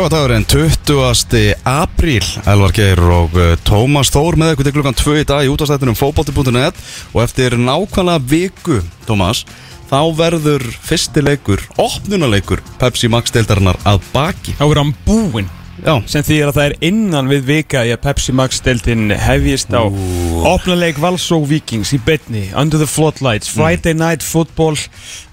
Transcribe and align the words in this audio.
Lögadagurinn 0.00 0.46
20. 0.48 1.60
apríl. 1.68 2.24
Elvar 2.48 2.72
Geir 2.72 3.02
og 3.04 3.34
uh, 3.36 3.50
Tómas 3.68 4.08
Þór 4.08 4.38
með 4.40 4.54
ykkur 4.54 4.64
til 4.64 4.72
klukkan 4.78 4.96
2 4.96 5.16
í 5.20 5.26
dag 5.28 5.44
í 5.44 5.50
útastættinum 5.52 5.98
fótbolti.net 5.98 6.78
og 7.12 7.20
eftir 7.20 7.58
nákvæmlega 7.60 8.24
viku, 8.30 8.78
Tómas 9.04 9.44
þá 9.92 10.00
verður 10.16 10.64
fyrsti 10.88 11.20
leikur 11.20 11.60
opnunaleikur 11.76 12.64
Pepsi 12.80 13.12
Max 13.12 13.36
deildarinnar 13.36 13.76
að 13.84 14.00
baki. 14.14 14.56
Þá 14.56 14.70
er 14.70 14.80
hann 14.80 14.96
búinn 15.04 15.52
Já, 15.80 15.94
sem 16.10 16.24
þýðir 16.26 16.50
að 16.50 16.56
það 16.58 16.66
er 16.66 16.74
innan 16.90 17.28
við 17.30 17.46
vika 17.48 17.82
í 17.88 17.92
að 17.94 18.02
Pepsi 18.04 18.34
Max 18.36 18.58
deltinn 18.64 19.14
hefjist 19.16 19.72
á 19.72 19.88
opnuleik 20.50 20.98
Valsó 21.00 21.38
Vikings 21.48 21.94
í 21.96 22.00
betni 22.04 22.42
Under 22.52 22.82
the 22.82 22.88
Floodlights, 22.90 23.48
Friday 23.48 23.96
Night 23.96 24.24
Football. 24.26 24.76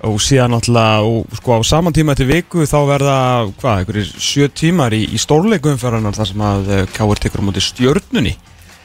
Og 0.08 0.20
síðan 0.24 0.56
náttúrulega 0.56 1.04
og 1.04 1.40
sko 1.42 1.60
á 1.60 1.62
saman 1.68 1.96
tíma 1.96 2.16
til 2.16 2.30
viku 2.32 2.64
þá 2.64 2.78
verða 2.88 3.18
hvað, 3.60 3.82
einhverjir 3.82 4.14
sjö 4.24 4.48
tímar 4.48 4.96
í, 4.96 5.04
í 5.12 5.20
stórleikumferðanar 5.20 6.16
þar 6.16 6.32
sem 6.32 6.46
að 6.54 6.72
uh, 6.72 6.84
Káur 6.96 7.20
tekur 7.20 7.44
á 7.44 7.48
móti 7.50 7.64
stjörnunni 7.68 8.38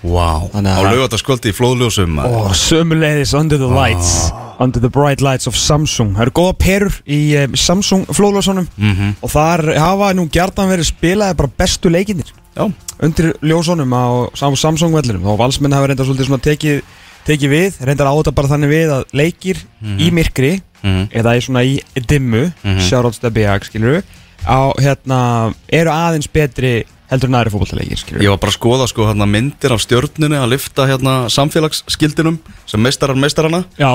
wow. 0.03 0.51
Þannig 0.53 0.73
á 0.75 0.79
að- 0.83 0.93
lögadagskvöldi 0.97 1.51
í 1.53 1.57
flóðljósum 1.57 2.21
sömulegðis 2.59 3.35
Under 3.39 3.59
the 3.59 3.67
Lights. 3.71 4.31
Under 4.63 4.81
the 4.81 4.89
Bright 4.93 5.21
Lights 5.21 5.47
of 5.47 5.57
Samsung. 5.59 6.15
Það 6.15 6.23
eru 6.27 6.35
góða 6.37 6.55
perur 6.59 6.97
í 7.07 7.21
um, 7.45 7.55
Samsung 7.59 8.05
flóðljósunum. 8.15 8.69
Mhm. 8.77 9.15
og 9.23 9.31
þar 9.31 9.65
hafa 9.79 10.13
nú 10.15 10.29
gjartan 10.31 10.69
verið 10.71 10.91
spilaði 10.93 11.37
bara 11.37 11.51
bestu 11.59 11.91
leikinir 11.91 12.31
Já, 12.57 12.67
undir 13.03 13.33
ljósunum 13.43 13.91
á 13.97 14.29
Sam- 14.37 14.57
Samsung 14.57 14.93
vellinum. 14.93 15.25
Og 15.27 15.39
valsmenn 15.39 15.73
hafa 15.73 15.87
reyndar 15.89 16.05
svolítið 16.07 16.27
svona 16.29 16.43
tekið, 16.45 16.83
tekið 17.27 17.49
við, 17.51 17.79
reyndar 17.87 18.07
áta 18.13 18.31
bara 18.35 18.49
þannig 18.49 18.69
við 18.69 18.89
að 18.93 19.05
leikir 19.15 19.57
í 19.99 20.11
myrkri 20.13 20.61
Mhm. 20.83 21.09
eða 21.15 21.37
í 21.39 21.41
svona 21.41 21.63
í 21.65 21.81
dimmu. 21.97 22.53
Mm 22.63 22.77
-hmm. 22.77 22.89
sjárhóttstebbiag, 22.91 23.65
skilur 23.65 24.03
á, 24.47 24.73
hérna, 24.79 25.55
eru 25.73 25.91
aðeins 25.91 26.27
betri 26.33 26.85
heldur 27.13 27.31
en 27.31 27.39
aðri 27.39 27.99
skilur 28.01 28.25
ég 28.25 28.33
var 28.33 28.41
bara 28.43 28.53
að 28.53 28.59
skoða 28.59 28.89
sko 28.91 29.07
hérna 29.11 29.29
myndir 29.29 29.75
af 29.77 29.85
stjörnunni 29.85 30.41
að 30.41 30.51
lifta 30.55 30.89
hérna 30.89 31.15
samfélagsskildinum 31.33 32.41
sem 32.67 32.83
meistarar 32.83 33.19
meistarana 33.21 33.63
Já, 33.79 33.93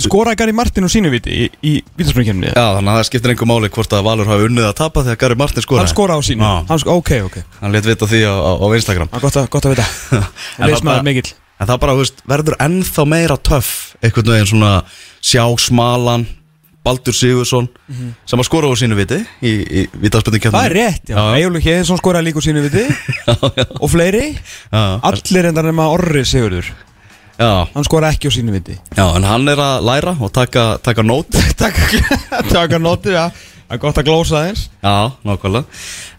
skoraði 0.00 0.40
Gary 0.40 0.54
Martin 0.56 0.86
og 0.88 0.92
sínu 0.92 1.12
viti 1.12 1.34
í, 1.44 1.48
í 1.60 1.72
vítaspringkjöfni 2.00 2.54
Já, 2.54 2.64
þannig 2.78 2.92
að 2.94 2.98
það 3.00 3.08
skiptir 3.10 3.34
einhver 3.34 3.50
máli 3.50 3.70
hvort 3.74 3.92
að 3.96 4.06
Valur 4.08 4.30
hafi 4.32 4.48
unnið 4.48 4.68
að 4.70 4.76
tapa 4.80 5.04
þegar 5.04 5.20
Gary 5.26 5.38
Martin 5.42 5.66
skoraði. 5.66 5.84
Hann 5.84 5.92
skoraði 5.92 6.24
á 6.24 6.28
sínu, 6.30 6.48
Já. 6.48 6.66
hann 6.70 6.82
sko, 6.82 6.96
ok, 7.02 7.12
ok. 7.28 7.38
Hann 7.60 7.76
let 7.76 7.88
vita 7.90 8.08
því 8.08 8.22
á, 8.24 8.34
á, 8.40 8.52
á 8.56 8.66
Instagram. 8.80 9.12
Er 9.12 9.24
gott 9.26 9.36
að, 9.36 9.48
gott 9.52 9.68
að 9.68 9.74
vita. 9.76 9.86
Bara- 10.88 11.04
mikill. 11.04 11.34
En 11.60 11.68
það 11.68 11.78
bara, 11.84 11.94
þú 11.94 12.02
veist, 12.02 12.22
verður 12.26 12.56
ennþá 12.64 13.04
meira 13.06 13.36
töff 13.38 13.68
einhvern 14.02 14.32
veginn 14.32 14.48
svona 14.50 14.70
sjá 15.22 15.44
smalan 15.62 16.24
Baldur 16.82 17.14
Sigursson 17.14 17.68
sem 18.26 18.40
að 18.42 18.48
skora 18.48 18.66
á 18.70 18.74
sínu 18.78 18.96
viti 18.98 19.20
í, 19.42 19.52
í 19.52 19.82
Mhm. 19.88 20.50
Það 20.50 20.64
er 20.66 20.74
rétt, 20.76 21.04
já, 21.06 21.16
Já. 21.16 21.36
Egilur 21.38 21.62
Hjeðinsson 21.62 22.00
skoraði 22.00 22.26
líka 22.28 22.42
á 22.42 22.46
sínu 22.46 22.62
viti. 22.64 22.86
Og 23.82 23.90
fleiri. 23.90 24.24
Já, 24.72 24.82
Allir 25.02 25.46
reyndar 25.46 25.64
nema 25.68 25.86
Orri 25.92 26.24
Sigurður. 26.26 26.72
Já, 27.38 27.66
Hann 27.74 27.86
skoraði 27.86 28.18
ekki 28.18 28.28
á 28.28 28.32
sínu 28.34 28.52
viti. 28.52 28.76
Já, 28.96 29.06
en 29.16 29.24
hann 29.24 29.48
er 29.48 29.62
að 29.62 29.86
læra 29.88 30.16
og 30.20 30.32
taka, 30.34 30.78
taka 30.82 31.02
nót. 31.06 31.32
Að 31.38 32.78
notið, 32.82 33.16
já. 33.16 33.30
Það 33.72 33.78
er 33.78 33.80
gott 33.80 33.98
að 34.02 34.04
glósa 34.04 34.40
þess 34.44 34.66
Já, 34.84 34.96
nákvæmlega. 35.24 35.64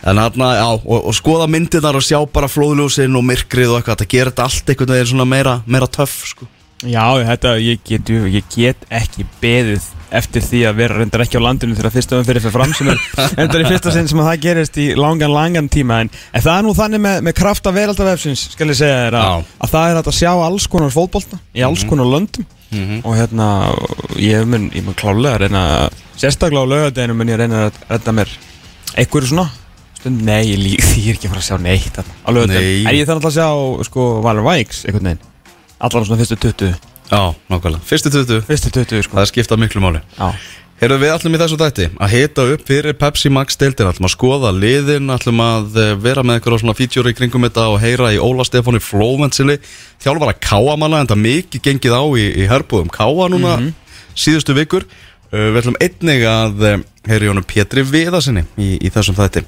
En 0.09 0.17
hann, 0.17 0.41
já, 0.57 0.65
og, 0.73 1.03
og 1.05 1.13
skoða 1.13 1.45
myndirnar 1.53 1.99
og 1.99 2.01
sjá 2.01 2.17
bara 2.33 2.49
flóðljósin 2.49 3.13
og 3.19 3.27
myrkrið 3.27 3.75
og 3.75 3.77
eitthvað 3.77 3.99
þetta 3.99 4.09
gerir 4.09 4.31
þetta 4.31 4.47
allt 4.47 4.71
einhvern 4.73 4.93
veginn 4.95 5.11
svona 5.11 5.27
meira, 5.29 5.53
meira 5.69 5.89
töff 5.93 6.15
sko. 6.31 6.47
Já, 6.83 7.03
þetta, 7.23 7.57
ég 7.63 7.83
get, 7.87 8.09
ég 8.11 8.47
get 8.51 8.87
ekki 8.91 9.23
beðið 9.41 9.85
eftir 10.13 10.43
því 10.45 10.59
að 10.69 10.75
vera 10.77 10.97
reyndar 10.99 11.23
ekki 11.23 11.39
á 11.41 11.45
landinu 11.45 11.77
þegar 11.77 11.93
fyrsta 11.95 12.17
umfyrir 12.19 12.43
fyrir 12.43 12.53
fram 12.53 12.73
sem 12.75 12.89
er 12.91 12.99
reyndar 13.39 13.63
í 13.63 13.69
fyrsta 13.71 13.93
sinn 13.95 14.09
sem 14.11 14.21
að 14.21 14.29
það 14.29 14.43
gerist 14.43 14.79
í 14.83 14.87
langan, 14.99 15.33
langan 15.33 15.69
tíma. 15.73 16.01
En, 16.03 16.11
en 16.33 16.45
það 16.45 16.59
er 16.59 16.67
nú 16.67 16.75
þannig 16.77 17.03
með, 17.05 17.17
með 17.29 17.37
krafta 17.39 17.73
veraldavefsins 17.75 18.43
skal 18.53 18.69
ég 18.69 18.79
segja 18.81 18.99
þér 19.07 19.17
að, 19.21 19.47
að 19.63 19.73
það 19.73 19.93
er 19.93 20.01
að 20.03 20.19
sjá 20.19 20.29
alls 20.33 20.69
konar 20.75 20.93
fótbolta 20.93 21.41
í 21.55 21.65
alls 21.65 21.87
konar 21.89 22.11
löndum. 22.11 22.45
Og 22.73 23.11
hérna 23.17 23.47
ég 24.17 24.47
mun, 24.49 24.69
ég 24.73 24.85
mun 24.85 24.97
klálega 24.97 25.35
að 25.37 25.43
reyna 25.45 25.65
sérstaklega 26.17 26.65
á 26.65 26.71
laugadeginu 26.73 27.17
mun 27.17 27.33
ég 27.33 27.41
reyna 27.41 27.67
að 27.67 27.83
redda 27.89 28.15
mér 28.17 28.37
einhverju 28.97 29.33
svona. 29.33 29.49
Stund, 29.97 30.23
nei, 30.27 30.41
ég 30.51 30.59
lík 30.59 30.81
því 30.83 31.03
ég 31.07 31.13
er 31.13 31.19
ekki 31.19 31.29
að 31.29 31.35
fara 31.35 31.43
að 31.43 31.51
sjá 31.51 31.59
neitt 31.63 32.01
á 32.01 32.29
laugadeginu, 32.33 32.81
Nei. 32.81 32.87
en 32.89 32.97
ég 32.97 33.13
alltaf 33.13 33.29
að 33.29 33.37
sjá 33.37 33.85
sko 33.87 34.07
Valur 34.25 34.49
Vikes 34.49 34.83
einhvern 34.89 35.13
veginn 35.13 35.29
allan 35.83 36.07
svona 36.07 36.23
fyrstu 36.23 36.39
20 36.47 36.91
Já, 37.11 37.35
nákvæmlega. 37.49 37.83
Fyrstu 37.85 38.09
20, 38.09 38.41
fyrstu 38.47 38.69
20 38.71 39.03
sko. 39.05 39.17
Það 39.17 39.29
skipta 39.29 39.57
miklu 39.59 39.81
máli. 39.83 40.01
Já. 40.17 40.33
Heyrðu 40.81 40.97
við 40.99 41.11
ætlum 41.13 41.35
í 41.35 41.39
þessu 41.39 41.57
dætti 41.61 41.85
að 42.01 42.11
hita 42.11 42.43
upp 42.55 42.63
fyrir 42.67 42.95
Pepsi 42.99 43.29
Max 43.31 43.55
deildin 43.61 43.87
ætlum 43.87 44.07
að 44.07 44.13
skoða 44.15 44.49
liðin, 44.51 45.11
ætlum 45.13 45.39
að 45.39 45.77
eh, 45.79 45.91
vera 46.01 46.23
með 46.25 46.39
eitthvað 46.39 46.59
svona 46.63 46.75
feature 46.75 47.13
í 47.13 47.15
kringum 47.15 47.45
þetta 47.45 47.67
og 47.71 47.77
heyra 47.79 48.09
í 48.11 48.17
Óla 48.19 48.43
Stefáni 48.43 48.81
Flóventsili 48.83 49.59
þjálfara 50.03 50.33
Káamanna 50.43 51.03
en 51.03 51.11
það 51.11 51.21
mikið 51.23 51.63
gengið 51.69 51.95
á 51.95 52.03
í, 52.03 52.25
í 52.41 52.49
herbúðum 52.49 52.91
Káa 52.91 53.29
núna 53.31 53.53
síðustu 54.17 54.57
vikur. 54.57 54.87
Uh, 55.29 55.53
við 55.53 55.61
ætlum 55.61 55.79
einnig 55.85 56.25
að 56.27 56.65
uh, 56.65 56.75
heyra 57.07 57.29
í 57.29 57.31
honum 57.31 57.47
Pétri 57.47 57.85
Viðarsinni 57.87 58.43
í, 58.57 58.73
í 58.81 58.91
þessum 58.91 59.15
þætti. 59.21 59.45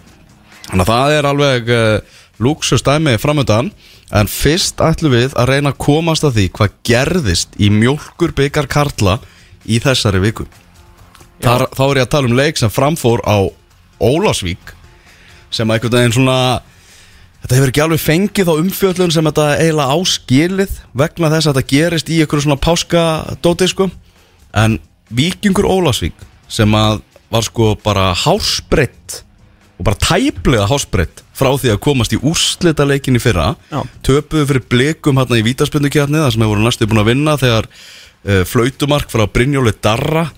Þannig 0.70 0.86
að 0.86 0.94
það 0.94 1.18
er 1.18 1.30
alveg 1.34 1.74
uh, 1.74 2.16
luxustæmi 2.46 3.18
framöndan 3.20 3.74
en 4.14 4.30
fyrst 4.30 4.82
ætlum 4.84 5.16
við 5.16 5.34
að 5.34 5.50
reyna 5.50 5.74
að 5.74 5.82
komast 5.86 6.26
að 6.28 6.38
því 6.38 6.46
hvað 6.58 6.76
gerðist 6.86 7.58
í 7.58 7.72
mjólkur 7.74 8.36
byggar 8.38 8.70
Karla 8.70 9.18
í 9.66 9.80
þessari 9.82 10.22
viku. 10.24 10.46
Þar, 11.42 11.68
þá 11.74 11.84
er 11.86 12.00
ég 12.00 12.06
að 12.06 12.14
tala 12.14 12.30
um 12.30 12.38
leik 12.38 12.60
sem 12.60 12.72
framfór 12.72 13.24
á 13.26 13.38
Ólásvík 14.00 14.74
sem 15.54 15.70
að 15.70 15.78
einhvern 15.78 15.98
veginn 15.98 16.16
svona 16.16 16.38
þetta 17.44 17.58
hefur 17.58 17.72
ekki 17.72 17.84
alveg 17.84 18.02
fengið 18.04 18.50
þá 18.50 18.62
umfjöllun 18.62 19.14
sem 19.14 19.30
þetta 19.30 19.48
eiginlega 19.62 19.98
áskilið 20.00 20.78
vegna 20.98 21.32
þess 21.34 21.50
að 21.50 21.58
þetta 21.58 21.74
gerist 21.74 22.12
í 22.12 22.20
einhverju 22.22 22.46
svona 22.46 22.62
páskadóti 22.62 23.70
sko. 23.72 23.90
En 24.56 24.80
Víkingur 25.16 25.68
Ólásvík 25.70 26.26
sem 26.52 26.72
að 26.78 27.04
var 27.32 27.46
sko 27.46 27.74
bara 27.84 28.12
hásbreytt 28.16 29.22
og 29.76 29.84
bara 29.90 30.00
tæplega 30.00 30.66
hásbreytt 30.70 31.22
frá 31.36 31.50
því 31.60 31.74
að 31.74 31.82
komast 31.84 32.14
í 32.16 32.20
úrslita 32.24 32.86
leikin 32.88 33.18
í 33.20 33.22
fyrra 33.24 33.50
töpuðu 34.08 34.46
fyrir 34.52 34.64
blikum 34.72 35.20
hérna 35.20 35.40
í 35.42 35.44
vítaspindukjarni 35.50 36.22
þar 36.24 36.32
sem 36.36 36.42
hefur 36.46 36.54
voru 36.56 36.66
næstu 36.68 36.88
búin 36.88 37.02
að 37.04 37.10
vinna 37.12 37.34
þegar 37.42 37.68
uh, 37.68 38.44
flautumark 38.48 39.12
frá 39.12 39.26
Brynjóli 39.28 39.74
Darra 39.84 40.30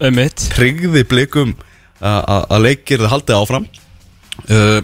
tryggði 0.56 1.04
blikum 1.07 1.54
að- 2.01 2.48
að 2.50 2.66
leikir 2.66 3.04
það 3.06 3.13
haldið 3.13 3.38
áfram 3.44 3.68
uh, 4.50 4.81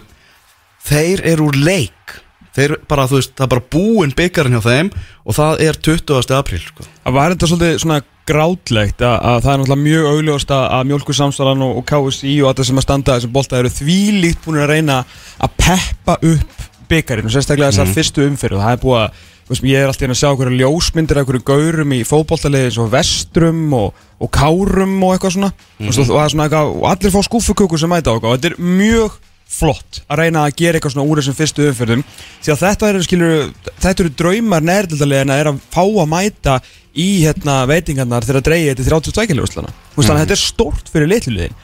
þeir 0.86 1.24
eru 1.34 1.48
úr 1.50 1.58
leik 1.58 2.16
þeir 2.54 2.76
bara, 2.86 3.08
þú 3.10 3.18
veist, 3.18 3.32
það 3.34 3.46
er 3.48 3.52
bara 3.56 3.68
búinn 3.74 4.12
byggarinn 4.14 4.54
hjá 4.54 4.62
þeim 4.68 4.90
og 5.26 5.34
það 5.34 5.62
er 5.66 5.78
20. 5.82 6.34
apríl 6.38 6.60
sko. 6.62 6.84
Það 7.02 7.16
var 7.16 7.32
enda 7.34 7.48
svolítið 7.50 7.80
svona 7.82 7.96
grátlegt 8.28 9.02
að, 9.04 9.16
að 9.18 9.40
það 9.44 9.52
er 9.52 9.60
náttúrulega 9.60 9.84
mjög 9.84 10.08
augljóst 10.10 10.54
að, 10.54 10.64
að 10.76 10.88
Mjölkursamstalan 10.90 11.66
og, 11.66 11.76
og 11.80 11.86
KSI 11.90 12.34
og 12.40 12.50
þetta 12.50 12.66
sem 12.68 12.80
að 12.80 12.86
standa 12.86 13.18
þessum 13.18 13.34
bolta 13.34 13.60
eru 13.60 13.74
þvílíkt 13.74 14.42
búin 14.46 14.62
að 14.62 14.72
reyna 14.72 15.02
að 15.38 15.54
peppa 15.60 16.16
upp 16.20 16.66
byggarinn 16.90 17.28
og 17.28 17.34
sérstaklega 17.34 17.72
þessar 17.72 17.94
fyrstu 17.94 18.26
umfyrir 18.28 18.58
og 18.58 18.64
það 18.64 18.76
er 18.76 18.82
búið 18.84 19.00
að 19.02 19.22
veist, 19.48 19.66
ég 19.68 19.82
er 19.82 19.90
alltaf 19.90 20.06
inn 20.06 20.14
að 20.14 20.20
sjá 20.20 20.30
hverju 20.32 20.58
ljósmyndir 20.60 21.20
af 21.20 21.28
hverju 21.28 21.44
gaurum 21.48 21.94
í 21.94 22.00
fótboltalegi 22.08 22.70
eins 22.70 22.80
og 22.80 22.90
vestrum 22.92 23.62
og, 23.76 24.02
og 24.20 24.32
kárum 24.32 24.96
og 25.04 25.14
eitthvað 25.14 25.36
svona. 25.36 25.52
Mm 25.78 25.90
og, 25.90 25.98
og, 25.98 26.10
það 26.10 26.24
er 26.24 26.34
svona 26.34 26.48
eitthvað, 26.48 26.74
og 26.74 26.88
allir 26.92 27.14
fá 27.14 27.20
skúfukökur 27.28 27.82
sem 27.82 27.92
mæta 27.92 28.14
á 28.14 28.16
og 28.16 28.28
þetta 28.28 28.52
er 28.52 28.58
mjög 28.60 29.18
flott 29.54 30.00
að 30.10 30.22
reyna 30.22 30.46
að 30.48 30.56
gera 30.58 30.78
eitthvað 30.78 30.94
svona 30.96 31.10
úr 31.10 31.20
þessum 31.20 31.36
fyrstu 31.38 31.66
umferðum. 31.68 32.04
Því 32.42 32.54
að 32.54 32.62
þetta 32.64 32.88
eru 32.90 33.02
skilur 33.04 33.36
þetta 33.82 34.04
eru 34.04 34.14
draumar 34.22 34.64
nærdeldalegina 34.66 35.36
er 35.40 35.50
að 35.52 35.60
fá 35.74 35.82
að 35.84 36.10
mæta 36.10 36.56
í 36.94 37.06
hérna 37.24 37.56
veitingarnar 37.66 38.22
þegar 38.26 38.40
að 38.40 38.48
dreigja 38.48 38.74
þetta 38.78 38.90
32 38.94 39.24
kilóslana 39.32 39.72
þannig 39.96 40.10
að 40.12 40.20
þetta 40.20 40.34
er 40.36 40.40
stórt 40.42 40.90
fyrir 40.92 41.10
litluliðin 41.10 41.56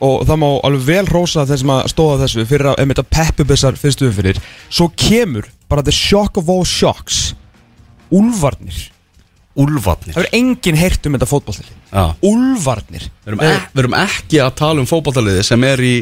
og 0.00 0.22
það 0.28 0.38
má 0.40 0.46
alveg 0.68 0.86
vel 0.86 1.10
rósa 1.10 1.44
þeir 1.48 1.60
sem 1.60 1.72
að 1.74 1.82
stóða 1.92 2.20
þessu 2.22 2.46
fyrir 2.48 2.70
að 2.70 2.80
einmitt 2.80 3.02
að 3.02 3.10
peppu 3.12 3.44
þessar 3.50 3.76
fyrstu 3.80 4.08
umferðir. 4.08 4.40
Svo 4.72 4.88
kemur 4.96 5.50
bara 5.68 5.84
the 5.84 5.92
shock 5.92 6.40
of 6.40 6.48
all 6.48 6.64
shocks. 6.64 7.34
Úlfarnir. 8.10 8.88
Úlfarnir. 9.60 10.14
Það 10.16 10.24
er 10.24 10.34
enginn 10.38 10.78
heyrt 10.80 11.06
um 11.06 11.16
þetta 11.16 11.28
fótballtili 11.28 11.76
Já. 11.90 12.04
Úlfarnir. 12.26 13.04
Við 13.24 13.32
erum, 13.32 13.44
ek, 13.44 13.68
erum 13.82 13.96
ekki 14.00 14.40
að 14.42 14.56
tala 14.62 14.82
um 14.82 14.88
fótballtaliði 14.88 15.44
sem 15.46 15.64
er 15.68 15.82
í 15.84 15.94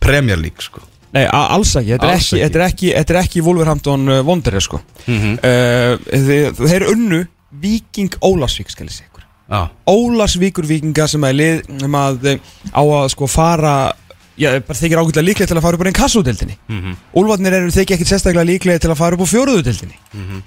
Premier 0.00 0.38
League 0.38 0.62
sko. 0.62 0.80
Nei, 1.12 1.24
alls 1.32 1.70
ekki, 1.78 1.94
þetta 1.94 2.04
er 2.06 2.12
Alls 2.12 2.26
ekki, 2.32 2.40
ekki. 2.44 2.58
er 2.58 2.64
ekki, 2.66 2.88
þetta 2.98 3.14
er 3.14 3.20
ekki 3.22 3.40
Wolverhampton 3.46 4.08
uh, 4.12 4.22
Wanderers 4.28 4.64
sko 4.68 4.80
Mhm. 5.06 5.38
uh, 5.40 5.94
þeir, 6.28 6.52
þeir 6.58 6.84
unnu 6.92 7.22
Viking 7.62 8.12
Ólasvík 8.20 8.68
skal 8.70 8.86
ég 8.86 8.92
segja 8.92 9.08
ykkur 9.08 9.24
Já, 9.48 9.62
Ólasvíkur 9.88 10.66
vikinga 10.68 11.06
sem 11.08 11.24
er 11.24 11.32
lið 11.32 11.62
sem 11.80 11.94
að 11.96 12.26
eh, 12.34 12.38
á 12.76 12.82
að 12.84 13.08
sko 13.14 13.26
fara 13.26 13.72
Já, 14.38 14.52
bara 14.60 14.76
þykir 14.78 15.00
ágætlega 15.00 15.24
líklega 15.26 15.48
til 15.48 15.56
að 15.56 15.62
fara 15.64 15.78
upp 15.78 15.82
á 15.82 15.86
einn 15.88 15.96
kassudeldinni 15.96 16.58
mm. 16.68 16.80
-hmm. 16.82 16.94
Úlfarnir 17.16 17.52
eru 17.56 17.70
þykir 17.72 17.96
ekkit 17.96 18.08
sérstaklega 18.12 18.44
líklega 18.44 18.78
til 18.78 18.90
að 18.92 19.00
fara 19.00 19.16
upp 19.16 19.24
á 19.24 19.32
fjóruðudeldinni 19.32 19.96
Mhm. 20.12 20.42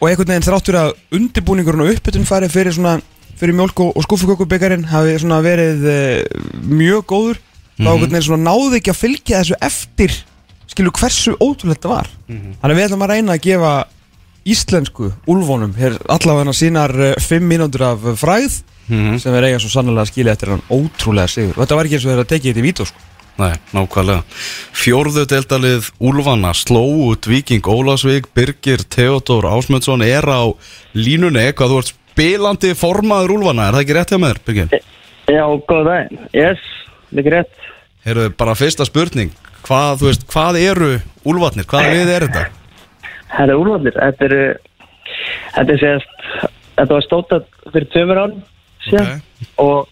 Og 0.00 0.08
einhvern 0.10 0.28
veginn 0.28 0.44
þráttur 0.44 0.76
að 0.76 0.92
undirbúningurinn 1.16 1.80
og 1.80 1.94
uppbytun 1.96 2.26
fari 2.28 2.48
fyrir 2.48 2.72
svona 2.76 3.00
fyrir 3.40 3.54
mjölk 3.56 3.80
og, 3.80 3.96
skúfukökubyggarinn 4.04 4.84
hafi 4.84 5.18
svona 5.18 5.40
verið 5.40 5.80
uh, 5.88 6.22
mjög 6.68 7.04
góður 7.08 7.38
þá 7.78 7.82
Mhm. 7.82 7.88
einhvern 7.88 8.10
veginn 8.10 8.22
svona 8.28 8.50
náði 8.50 8.76
ekki 8.80 8.90
að 8.92 9.00
fylgja 9.02 9.40
þessu 9.42 9.56
eftir 9.60 10.12
skilu 10.70 10.90
hversu 10.92 11.36
ótrúlega 11.40 11.74
þetta 11.78 11.88
var 11.88 12.06
Mhm. 12.28 12.54
Þannig 12.62 12.74
að 12.74 12.78
við 12.78 12.86
ætlum 12.88 13.02
að 13.04 13.10
reyna 13.14 13.32
að 13.34 13.40
gefa 13.48 13.84
íslensku 14.44 15.12
úlfónum 15.26 15.72
hér 15.78 15.96
allavega 16.08 16.52
sínar 16.52 16.92
uh, 16.94 17.14
fimm 17.20 17.48
mínútur 17.48 17.82
af 17.82 17.98
fræð 18.20 18.62
Mhm. 18.88 19.18
sem 19.18 19.32
er 19.34 19.42
eiga 19.48 19.58
svo 19.58 19.70
sannlega 19.72 20.02
að 20.04 20.10
skilja 20.12 20.32
eftir 20.36 20.48
hann 20.52 20.62
ótrúlega 20.70 21.28
sigur 21.28 21.56
og 21.56 21.64
þetta 21.66 21.76
var 21.76 21.84
ekki 21.86 21.94
eins 21.96 22.04
og 22.04 22.12
þeirra 22.12 22.26
tekið 22.28 22.52
þetta 22.52 22.60
í 22.60 22.68
vító 22.72 22.84
sko. 22.86 22.98
nei, 23.38 23.54
nákvæmlega 23.72 24.22
Fjórðu 24.74 25.24
deildalið 25.26 25.90
Úlfana 26.00 26.52
sló 26.54 26.82
út 27.08 27.24
Viking 27.26 27.62
Ólasvík 27.64 28.26
Birgir 28.36 28.84
Theodor 28.84 29.44
Ásmundsson 29.48 30.02
er 30.04 30.22
á 30.28 30.52
línunni 30.94 31.52
hvað 31.52 31.70
þú 31.72 31.78
ert 31.78 31.92
spilandi 32.12 32.74
formaður 32.76 33.32
Úlfana 33.38 33.68
er 33.68 33.72
það 33.74 33.82
ekki 33.86 33.96
rétt 33.96 34.10
hjá 34.12 34.20
mér, 34.20 34.36
Birgir? 34.44 34.68
Já, 35.26 35.44
góð 35.66 35.84
daginn. 35.88 36.18
Yes, 36.34 36.58
líka 37.18 37.34
rétt. 37.34 37.64
Heyrðu, 38.04 38.28
bara 38.38 38.56
fyrsta 38.58 38.86
spurning 38.88 39.32
hvað, 39.64 40.00
þú 40.00 40.10
veist, 40.10 40.26
hvað 40.30 40.60
eru 40.60 40.90
Úlfarnir? 41.24 41.66
Hvaða 41.68 41.94
lið 41.94 42.12
er 42.12 42.26
þetta? 42.28 42.44
Er 43.44 43.54
úrvallir. 43.56 43.96
Þetta 43.96 44.28
er, 44.28 44.36
þetta 45.56 45.74
er 45.74 45.80
sérst, 45.80 46.28
þetta 46.76 46.90
var 46.92 47.06
stótað 47.06 47.48
fyrir 47.70 47.88
tveimur 47.94 48.20
árum 48.20 48.42
síðan 48.84 49.22
og 49.62 49.88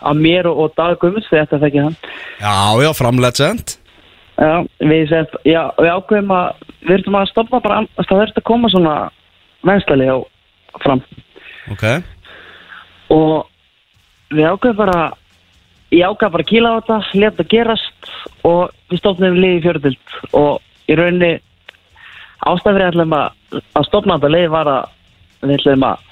að 0.00 0.22
mér 0.24 0.48
og, 0.48 0.64
og 0.64 0.74
Dag 0.78 0.96
Gummins, 1.02 1.28
þið 1.28 1.42
ætti 1.42 1.58
að 1.58 1.64
þekki 1.66 1.84
hann. 1.84 1.96
Já, 2.40 2.56
já, 2.80 2.90
framlegend 2.96 3.76
Já, 4.40 4.54
við 4.88 5.02
sérst, 5.10 5.34
já, 5.44 5.60
við 5.76 5.90
ákveðum 5.92 6.30
að, 6.32 6.60
við 6.86 6.94
erum 6.96 7.18
að 7.20 7.26
stoppa 7.28 7.60
bara, 7.60 7.82
að 7.84 8.06
það 8.08 8.20
verður 8.22 8.40
að 8.40 8.46
koma 8.48 8.70
svona 8.72 8.94
venstali 9.68 10.06
á 10.08 10.16
fram 10.80 11.02
Ok, 11.70 11.84
og 13.12 13.34
við 14.32 14.48
ákveðum 14.48 14.78
bara, 14.80 15.02
ég 15.90 16.06
ákveðum 16.06 16.34
bara 16.34 16.44
að 16.44 16.50
kýla 16.50 16.70
á 16.70 16.78
þetta, 16.78 16.98
leta 17.18 17.36
þetta 17.36 17.50
gerast 17.50 18.10
og 18.46 18.60
við 18.90 19.00
stopnum 19.02 19.38
liði 19.38 19.58
í 19.58 19.62
fjörðild 19.64 20.14
og 20.38 20.90
í 20.90 20.98
rauninni 20.98 21.32
ástæðfrið 22.50 22.86
ætlum 22.92 23.16
að, 23.16 23.34
að 23.78 23.88
stopna 23.88 24.18
þetta 24.18 24.32
liði 24.36 24.52
var 24.54 24.70
að 24.70 24.94
við 25.42 25.56
ætlum 25.58 25.86
að, 25.88 26.06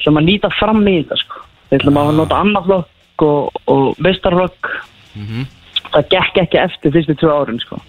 ætlum 0.00 0.20
að 0.20 0.28
nýta 0.30 0.52
fram 0.58 0.82
í 0.82 0.96
þetta 0.98 1.20
sko. 1.22 1.44
Við 1.70 1.78
ætlum 1.80 2.00
að 2.02 2.12
nota 2.18 2.42
annað 2.42 2.68
flokk 2.68 3.26
og, 3.26 3.62
og 3.72 4.02
mistarflokk. 4.04 4.74
Það 5.86 6.10
gekk 6.12 6.42
ekki 6.42 6.60
eftir 6.60 6.94
fyrstu 6.94 7.16
tvö 7.20 7.32
árin 7.32 7.62
sko. 7.62 7.80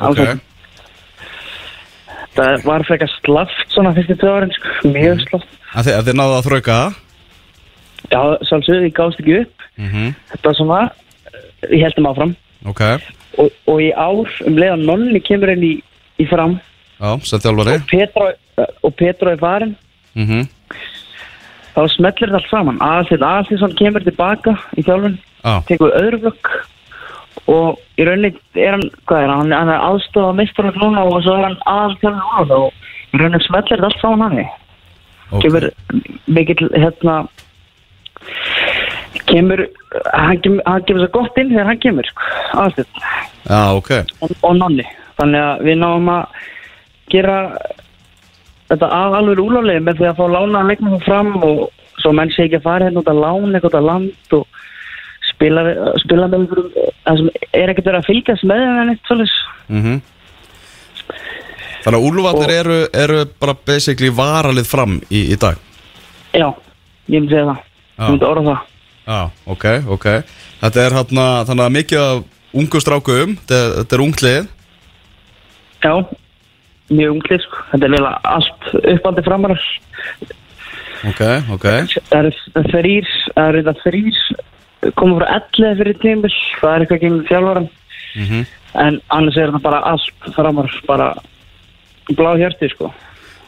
ok 0.00 0.08
Alveg. 0.08 0.42
Það 2.34 2.64
var 2.66 2.82
frekar 2.88 3.12
slaft 3.20 3.74
svona 3.74 3.92
fyrstu 3.94 4.16
tvö 4.18 4.32
árin 4.38 4.54
sko. 4.56 4.76
Mjög 4.88 5.26
slaft. 5.28 5.58
Að 5.74 5.90
þið, 5.90 5.98
að 5.98 6.08
þið 6.08 6.18
náðu 6.20 6.38
að 6.38 6.46
þrauka 6.48 6.78
Já, 8.12 8.20
sjálfsögðu, 8.48 8.88
ég 8.88 8.96
gáðst 8.96 9.22
ekki 9.22 9.38
upp. 9.42 9.68
mm 9.80 10.14
Þetta 10.32 10.48
var 10.48 10.58
svona, 10.58 10.80
ég 11.70 11.84
heldum 11.86 12.10
áfram. 12.10 12.34
Ok, 12.68 12.82
Og, 13.34 13.50
og 13.66 13.80
í 13.82 13.90
ár 13.98 14.30
um 14.46 14.58
leiðan 14.60 14.84
nonni 14.86 15.20
kemur 15.20 15.50
inn 15.50 15.64
í, 15.66 15.72
í 16.22 16.26
fram. 16.30 16.58
Já, 17.00 17.16
sem 17.26 17.42
þjálfari 17.42 17.74
og 17.80 17.88
Petra, 17.90 18.28
og 18.86 18.94
Petra 18.94 19.34
er 19.34 19.40
farin. 19.42 19.74
Mm 20.14 20.46
þá 21.74 21.82
smellir 21.90 22.30
þetta 22.30 22.38
allt 22.40 22.50
saman. 22.52 22.80
Aðalþinn 22.84 23.26
Aðalþinsson 23.26 23.76
kemur 23.78 24.06
tilbaka 24.06 24.54
í 24.78 24.84
þjálfun 24.86 25.16
Já, 25.18 25.54
tekur 25.68 25.94
öðru 25.98 26.20
flokk. 26.24 26.50
Og 27.50 27.98
í 27.98 28.06
rauninni 28.06 28.30
er 28.62 28.76
hann 28.76 28.84
hvað 29.08 29.24
er 29.24 29.32
hann, 29.32 29.52
hann 29.52 29.72
er 29.74 29.86
aðstofa 29.88 30.36
mistarflokk 30.38 30.78
núna 30.80 31.02
og 31.08 31.18
svo 31.24 31.34
er 31.34 31.48
hann 31.48 31.58
aðalþjálfun 31.72 32.54
og 32.60 32.68
í 33.10 33.20
rauninni 33.20 33.42
smellir 33.48 33.74
þetta 33.74 33.90
allt 33.90 34.04
saman 34.04 34.38
hann 34.38 34.44
ok. 34.44 35.42
Kemur 35.42 35.68
mikill 36.30 36.70
hérna 36.72 37.24
kemur 39.30 39.64
hann 40.12 40.40
kemur, 40.42 40.62
svo 41.04 41.08
gott 41.14 41.38
inn 41.40 41.52
þegar 41.52 41.70
hann 41.70 41.80
kemur 41.82 42.08
sko, 42.08 42.28
aðalþinn 42.54 42.90
Já, 43.44 43.62
ok. 43.76 43.90
Og, 44.24 44.30
og 44.40 44.54
nonni. 44.56 44.84
Þannig 45.18 45.42
að 45.44 45.64
við 45.68 45.80
náum 45.82 46.08
að 46.10 46.38
gera 47.12 47.38
þetta 48.70 48.88
að 48.96 49.16
alveg 49.20 49.42
úlálega 49.44 49.84
með 49.84 50.00
því 50.00 50.08
að 50.08 50.20
fá 50.20 50.24
lána 50.32 50.62
leiknum 50.68 51.02
fram 51.04 51.34
og 51.44 51.66
svo 52.00 52.12
menn 52.16 52.32
sé 52.32 52.46
ekki 52.46 52.58
að 52.62 52.66
fara 52.66 52.88
hérna 52.88 53.02
út 53.02 53.10
að 53.12 53.20
lána 53.22 53.58
eitthvað 53.58 53.78
að 53.80 53.88
land 53.90 54.36
og 54.38 54.62
spila, 55.28 55.66
spila 56.02 56.30
með 56.30 56.40
einhverjum 56.40 56.72
það 57.04 57.20
sem 57.20 57.30
er 57.60 57.72
ekkert 57.72 57.90
verið 57.90 58.00
að 58.00 58.08
fylgjast 58.08 58.48
með 58.48 58.64
en 58.64 58.94
eitt 58.94 59.08
svolítið 59.10 59.38
mm 59.68 60.00
Þannig 61.84 61.98
að 62.00 62.06
Og- 62.40 62.54
eru, 62.54 62.76
eru 62.96 63.18
bara 63.40 63.54
basically 63.66 64.08
varalið 64.08 64.64
fram 64.66 64.94
í, 65.12 65.26
í 65.34 65.36
dag? 65.36 65.58
Já, 66.32 66.48
ég 67.12 67.20
myndi 67.20 67.34
segja 67.34 67.50
það. 67.50 67.58
Ég 67.98 68.08
myndi 68.10 68.26
orða 68.28 68.44
það. 68.48 68.60
Já, 69.04 69.18
ok, 69.46 69.64
ok. 69.94 70.06
Þetta 70.62 70.80
er 70.86 70.94
hérna, 70.98 71.24
þannig 71.48 71.64
að 71.66 71.74
mikið 71.78 71.98
af 72.04 72.22
ungu 72.54 72.80
strákum 72.80 73.34
Þetta, 73.36 73.58
er- 73.60 73.74
þetta 73.82 73.96
er 73.98 74.04
unglið 74.04 74.48
já, 75.84 75.92
mjög 76.90 77.10
unglið 77.18 77.42
sko. 77.44 77.56
þetta 77.72 77.84
er 77.84 77.94
vel 77.94 78.06
allt 78.24 78.68
uppaldi 78.94 79.24
framarar 79.26 79.60
Ok, 81.04 81.20
ok. 81.52 81.66
Það 82.08 82.18
eru 82.22 82.30
þrýr 82.72 83.08
það 83.34 83.48
eru 83.50 83.62
þetta 83.62 83.82
þrýr 83.84 84.20
koma 84.96 85.18
frá 85.20 85.26
11 85.36 85.76
fyrir 85.82 85.98
tímil 86.00 86.32
það 86.60 86.70
er 86.74 86.84
eitthvað 86.84 87.02
gegn 87.04 87.22
þjálfaran 87.28 87.68
mm 88.16 88.44
en 88.74 88.96
annars 89.14 89.36
er 89.38 89.52
það 89.54 89.62
bara 89.62 89.78
allt 89.86 90.24
framar 90.34 90.72
bara 90.88 91.04
blá 92.18 92.32
hjarti 92.40 92.66
sko 92.72 92.88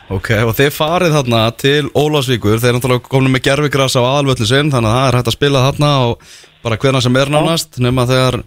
Ok, 0.06 0.30
og 0.46 0.52
þið 0.54 0.68
farið 0.70 1.16
þarna 1.16 1.42
til 1.58 1.88
Ólafsvíkur. 1.90 2.60
Þeir 2.62 2.68
eru 2.70 2.78
náttúrulega 2.78 3.10
komin 3.10 3.34
með 3.34 3.44
gerfigras 3.48 3.96
á 3.98 4.02
aðalvöldu 4.06 4.46
sinn 4.46 4.70
Þannig 4.70 4.92
að 4.92 4.98
það 4.98 5.06
er 5.08 5.18
hægt 5.18 5.30
að 5.30 5.36
spila 5.36 5.62
þarna 5.64 5.90
og 6.06 6.28
bara 6.62 6.78
hvena 6.82 7.02
sem 7.02 7.18
er 7.18 7.32
nánast 7.34 7.80
Nefna 7.82 8.06
þegar 8.10 8.38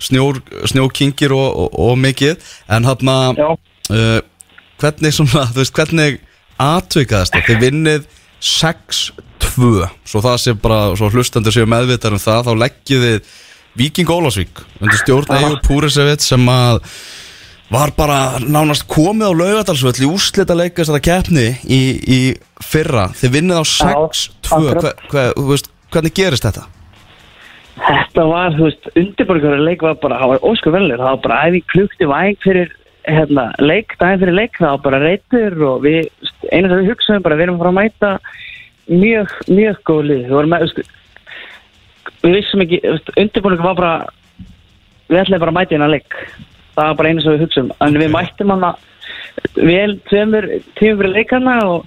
snjór, 0.00 0.38
snjó 0.70 0.86
kingir 0.94 1.34
og, 1.34 1.48
og, 1.50 1.74
og 1.88 1.98
mikið. 1.98 2.46
En 2.70 2.86
þarna 2.86 3.16
uh, 3.34 4.20
hvernig 4.80 5.16
svona, 5.16 5.44
þú 5.50 5.62
veist, 5.64 5.74
hvernig 5.76 6.20
atvikaðast 6.60 7.34
það, 7.34 7.46
þið 7.48 7.62
vinnið 7.66 8.08
6-2, 8.40 9.70
svo 10.08 10.22
það 10.24 10.36
sé 10.40 10.54
bara 10.60 10.80
svo 10.96 11.10
hlustendur 11.12 11.54
séu 11.54 11.68
meðvitar 11.68 12.16
um 12.16 12.22
það 12.22 12.48
þá 12.48 12.52
leggjið 12.64 13.06
þið 13.06 13.32
Víking 13.80 14.10
Ólafsvík 14.10 14.62
undir 14.80 14.98
stjórn 14.98 15.30
Aha. 15.30 15.40
Eyjur 15.40 15.60
Púrisevit 15.66 16.24
sem 16.24 16.48
að 16.50 16.80
var 17.70 17.92
bara 17.94 18.18
nánast 18.42 18.86
komið 18.90 19.30
á 19.30 19.32
laugadalsvöll 19.40 20.02
í 20.02 20.10
úrslita 20.10 20.56
leikast 20.58 20.90
þetta 20.90 21.06
keppni 21.06 21.46
í, 21.62 21.80
í 22.02 22.20
fyrra, 22.66 23.08
þið 23.14 23.34
vinnið 23.36 23.62
á 23.62 23.64
6-2 23.70 24.58
akkurat. 24.58 24.82
hver, 24.82 25.08
hver, 25.12 25.32
þú 25.38 25.46
veist, 25.52 25.70
hvernig 25.94 26.16
gerist 26.18 26.46
þetta? 26.48 26.66
þetta 27.80 28.26
var, 28.26 28.56
þú 28.58 28.66
veist, 28.66 28.90
undirbörgur 28.98 29.62
leik 29.62 29.86
var 29.86 29.96
bara, 30.02 30.18
það 30.20 30.34
var 30.34 30.46
óskur 30.50 30.74
velur 30.74 30.98
það 30.98 31.14
var 31.14 31.24
bara 31.24 31.40
æfing 31.46 31.66
klukkt 31.70 32.04
um 32.04 32.14
æfing 32.18 32.42
fyrir 32.44 32.76
hérna, 33.06 33.46
leik, 33.62 33.94
daginn 34.02 34.22
fyrir 34.24 34.36
leik, 34.36 34.58
það 34.58 34.74
var 34.74 34.84
bara 34.88 35.02
reytur 35.04 35.66
og 35.70 35.84
við, 35.86 36.10
einu 36.50 36.68
sem 36.68 36.82
við 36.82 36.90
hugsaðum 36.90 37.26
bara, 37.26 37.38
við 37.38 37.46
erum 37.46 37.56
að 37.56 37.62
fara 37.62 37.72
að 37.72 37.78
mæta 37.78 38.12
mjög, 38.90 39.36
mjög 39.48 39.82
góð 39.88 40.02
lið, 40.10 40.24
við 40.26 40.36
vorum 40.36 40.54
með, 40.56 40.66
þú 40.66 40.80
veist 40.80 40.96
við 42.20 42.36
vissum 42.36 42.64
ekki, 42.66 42.80
undirbörgur 43.14 43.64
var 43.64 43.78
bara 43.78 43.94
við 45.08 45.22
ætlum 45.22 45.42
bara 45.42 45.54
að 45.54 45.60
mæta 45.62 45.76
hérna 45.76 45.92
leik 45.94 46.18
það 46.76 46.86
var 46.90 46.94
bara 47.00 47.08
einu 47.12 47.22
sem 47.24 47.34
við 47.36 47.44
hugsaðum, 47.46 47.72
en 47.86 47.98
við 48.00 48.12
mættum 48.14 48.54
hana 48.54 48.70
vel 49.56 49.92
tveimur 50.10 50.46
tímur 50.78 51.00
fyrir 51.02 51.14
leikana 51.16 51.56
og 51.66 51.86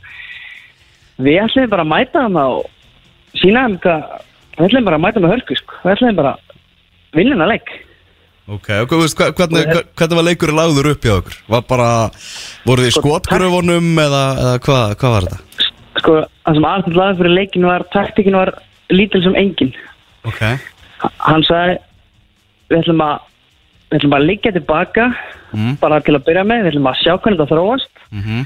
við 1.23 1.39
ætlum 1.45 1.69
bara 1.71 1.85
að 1.85 1.91
mæta 1.93 2.25
hana 2.27 2.43
og 2.57 2.69
sína 3.41 3.65
hvað 3.83 4.03
við 4.57 4.67
ætlum 4.67 4.85
bara 4.89 4.99
að 4.99 5.05
mæta 5.07 5.23
með 5.23 5.33
hörku 5.35 5.57
sko. 5.59 5.79
við 5.83 5.95
ætlum 5.95 6.19
bara 6.19 6.35
að 6.35 7.17
vinna 7.19 7.35
hana 7.37 7.49
leik 7.53 7.73
Ok, 8.43 8.67
og 8.75 8.89
hvernig, 8.91 9.61
hva- 9.71 9.85
hvernig 9.95 10.17
var 10.19 10.25
leikurinn 10.27 10.57
lagður 10.57 10.89
upp 10.91 11.05
hjá 11.07 11.13
okkur? 11.15 11.35
Var 11.47 11.61
bara, 11.63 12.09
voru 12.67 12.83
þið 12.83 12.89
í 12.89 12.95
skotgröfunum 12.97 13.85
eða, 14.03 14.23
eða 14.41 14.57
hvað 14.65 14.95
hva 14.99 15.11
var 15.13 15.27
þetta? 15.29 15.69
Sko, 16.01 16.15
það 16.43 16.57
sem 16.57 16.65
Arnald 16.67 16.97
laði 16.99 17.17
fyrir 17.21 17.35
leikin 17.37 17.67
var, 17.69 17.85
taktikin 17.93 18.35
var 18.35 18.51
lítil 18.91 19.21
sem 19.23 19.37
engin. 19.39 19.71
Ok 20.27 20.41
Hann 21.23 21.45
sagði, 21.47 21.77
við 22.67 22.81
ætlum 22.81 23.05
að, 23.07 23.23
við 23.93 24.01
ætlum 24.01 24.17
að 24.17 24.27
liggja 24.31 24.51
tilbaka, 24.57 25.07
Mm. 25.53 25.75
bara 25.77 25.99
til 26.01 26.15
að 26.17 26.23
byrja 26.25 26.43
með, 26.49 26.63
við 26.63 26.71
ætlum 26.71 26.87
að 26.89 27.01
sjá 27.03 27.13
hvernig 27.13 27.37
þetta 27.37 27.53
þróast. 27.53 27.91
Mhm. 28.09 28.45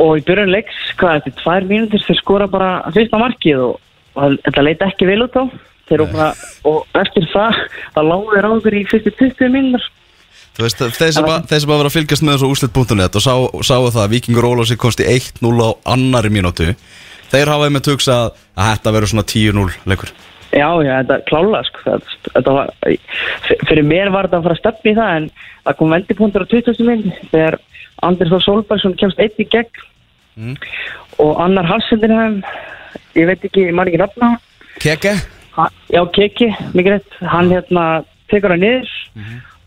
Og 0.00 0.12
í 0.16 0.22
byrjun 0.24 0.52
leiks, 0.54 0.78
hvað, 0.96 1.16
eftir 1.18 1.34
tvær 1.42 1.66
mínútur 1.68 2.00
þeir 2.06 2.16
skora 2.16 2.46
bara 2.48 2.70
fyrsta 2.94 3.20
markið 3.20 3.58
og, 3.60 3.80
og 4.16 4.38
þetta 4.46 4.64
leit 4.64 4.80
ekki 4.80 5.06
vel 5.06 5.26
út 5.26 5.36
á. 5.36 5.44
Bara, 5.88 6.32
og 6.64 6.86
eftir 6.94 7.28
það, 7.32 7.60
það 7.94 8.08
lágu 8.08 8.32
þeir 8.32 8.48
á 8.48 8.50
okkur 8.56 8.74
í 8.76 8.82
fyrstu 8.88 9.12
20 9.20 9.52
mínútur. 9.52 9.84
Þú 10.56 10.64
veist, 10.64 10.80
þeir 10.98 11.12
sem, 11.12 11.24
þeir 11.24 11.60
sem 11.60 11.70
að 11.70 11.92
fylgjast 11.94 12.24
með 12.26 12.34
þessu 12.34 12.48
úslit.net 12.50 13.14
og 13.14 13.22
sá, 13.22 13.34
sáu 13.62 13.84
það 13.92 14.02
að 14.02 14.12
Víkingur 14.16 14.48
Ólafsi 14.48 14.76
komst 14.76 15.00
í 15.00 15.06
1-0 15.06 15.60
á 15.62 15.70
annari 15.94 16.32
mínútu 16.34 16.74
Þeir 17.28 17.50
hafa 17.52 17.68
einmitt 17.68 17.88
hugsað 17.90 18.32
að 18.56 18.70
þetta 18.72 18.92
verður 18.96 19.12
svona 19.12 19.26
10-0 19.28 19.76
leikur 19.92 20.12
Já, 20.52 20.68
já, 20.82 20.94
þetta 21.02 21.16
klála, 21.28 21.60
sko. 21.68 21.82
Þetta, 21.84 22.32
þetta 22.34 22.52
var, 22.56 22.70
fyrir 23.68 23.84
mér 23.84 24.08
var 24.14 24.28
þetta 24.28 24.38
að 24.40 24.46
fara 24.46 24.54
að 24.56 24.60
stefna 24.62 24.90
í 24.90 24.94
það, 24.96 25.16
en 25.18 25.26
það 25.66 25.76
kom 25.80 25.90
vendipunktur 25.92 26.44
á 26.44 26.48
20. 26.48 26.84
minn 26.88 27.12
þegar 27.32 27.58
Anders 28.02 28.30
Þór 28.32 28.44
Solbergsson 28.46 28.94
kemst 29.00 29.20
eitt 29.20 29.38
í 29.42 29.48
gegn 29.50 29.84
Mm. 30.38 30.54
og 31.18 31.40
annar 31.42 31.66
Hasseldenheim, 31.66 32.36
ég 33.18 33.26
veit 33.26 33.42
ekki, 33.42 33.72
man 33.74 33.88
ekki 33.90 33.98
nafna, 33.98 34.28
Keke? 34.78 35.16
Ha- 35.56 35.72
já, 35.90 35.98
Keki, 36.14 36.46
mikið 36.78 36.92
rétt, 36.94 37.16
hann 37.26 37.50
hérna 37.50 38.04
tekur 38.30 38.50
hann 38.54 38.60
niður 38.62 38.86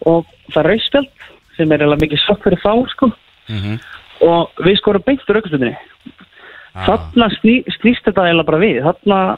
og 0.07 0.25
það 0.53 0.61
er 0.63 0.69
rauðspjald 0.71 1.09
sem 1.57 1.71
er 1.75 1.77
eiginlega 1.83 2.05
mikið 2.05 2.23
sokk 2.23 2.43
fyrir 2.47 2.61
þá, 2.63 2.71
sko, 2.93 3.11
Mhm. 3.49 3.79
og 4.21 4.49
við 4.63 4.77
skorum 4.79 5.03
beint 5.05 5.27
úr 5.27 5.41
aukastundinni. 5.41 5.75
Þarna 6.87 7.27
sný, 7.41 7.65
snýst 7.67 8.07
þetta 8.07 8.23
eiginlega 8.29 8.45
bara 8.47 8.63
við, 8.63 8.79
þarna, 8.87 9.37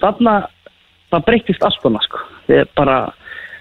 þarna, 0.00 0.36
það 1.12 1.26
breytist 1.28 1.66
allt 1.66 1.84
hana, 1.86 2.00
sko, 2.06 2.22
er 2.52 2.70
bara, 2.78 2.96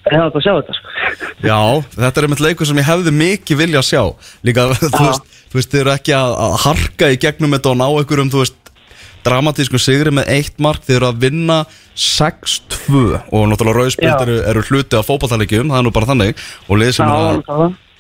það 0.06 0.16
hefði 0.16 0.24
þetta 0.26 0.40
að 0.40 0.46
sjá 0.46 0.54
þetta, 0.60 0.78
sko. 0.78 0.96
Já, 1.50 1.60
þetta 1.98 2.14
er 2.14 2.28
einmitt 2.28 2.46
leikur 2.46 2.70
sem 2.70 2.82
ég 2.82 2.90
hefði 2.90 3.14
mikið 3.18 3.62
vilja 3.66 3.84
að 3.84 3.90
sjá. 3.90 4.04
Líka, 4.48 4.68
þú 4.82 5.06
veist, 5.06 5.38
þú 5.52 5.60
veist, 5.60 5.74
þið 5.74 5.84
eru 5.84 5.94
ekki 5.96 6.18
að, 6.18 6.40
að 6.48 6.58
harka 6.66 7.12
í 7.12 7.22
gegnum 7.22 7.58
þetta 7.58 7.74
og 7.74 7.80
ná 7.82 7.88
einhverjum, 7.90 8.34
þú 8.34 8.44
veist 8.46 8.58
dramatískum 9.26 9.82
sigri 9.82 10.14
með 10.14 10.32
eitt 10.34 10.58
mark. 10.64 10.84
Þið 10.88 10.98
eru 10.98 11.10
að 11.12 11.22
vinna 11.28 11.60
6-2 12.00 13.04
og 13.20 13.48
náttúrulega 13.52 13.78
rauðspilt 13.78 14.26
eru, 14.26 14.40
eru 14.50 14.66
hluti 14.70 14.98
af 14.98 15.08
fótballtæleikjum, 15.10 15.70
það 15.72 15.82
er 15.82 15.88
nú 15.88 15.94
bara 15.96 16.10
þannig. 16.10 16.44
Og 16.68 16.82
lið 16.82 16.96
sem, 16.98 17.14
að, 17.14 17.44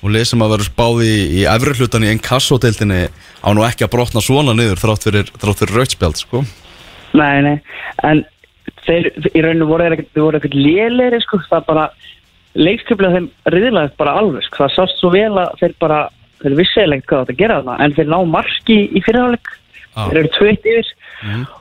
að 0.01 0.55
verður 0.55 0.67
spáð 0.69 1.05
í, 1.05 1.13
í 1.41 1.45
efri 1.51 1.77
hlutan 1.77 2.07
í 2.07 2.11
enkassódeildinni 2.15 3.03
á 3.11 3.49
nú 3.53 3.65
ekki 3.67 3.85
að 3.85 3.93
brotna 3.97 4.25
svona 4.25 4.55
niður 4.57 4.81
þrátt 4.81 5.07
fyrir, 5.09 5.31
fyrir 5.37 5.77
rauðspjald, 5.77 6.21
sko. 6.23 6.45
Nei, 7.17 7.43
nei, 7.43 7.57
en 8.07 8.23
þeir 8.85 9.09
í 9.31 9.43
rauninu 9.43 9.67
voru 9.69 9.87
ekkert, 9.91 10.55
lélegri, 10.55 11.19
sko, 11.23 11.39
það 11.49 11.65
bara, 11.67 11.85
leiksköflega 12.57 13.17
þeim 13.17 13.27
riðlaðist 13.53 13.97
bara 13.99 14.15
alveg, 14.19 14.45
sko, 14.47 14.63
það 14.63 14.73
sást 14.75 15.01
svo 15.01 15.11
vel 15.13 15.31
að 15.39 15.51
þeir 15.61 15.75
bara, 15.83 15.99
þeir 16.41 16.57
vissi 16.59 16.81
eða 16.81 16.97
ekkert 16.97 17.11
hvað 17.11 17.21
þetta 17.23 17.35
að 17.35 17.41
gera 17.41 17.59
þarna, 17.59 17.77
en 17.85 17.97
þeir 17.97 18.09
ná 18.11 18.17
marki 18.35 18.79
í 18.87 19.03
fyrirháleik, 19.05 19.51
Já. 19.91 20.01
þeir 20.07 20.21
eru 20.21 20.33
tveitt 20.37 20.71
yfir. 20.71 20.91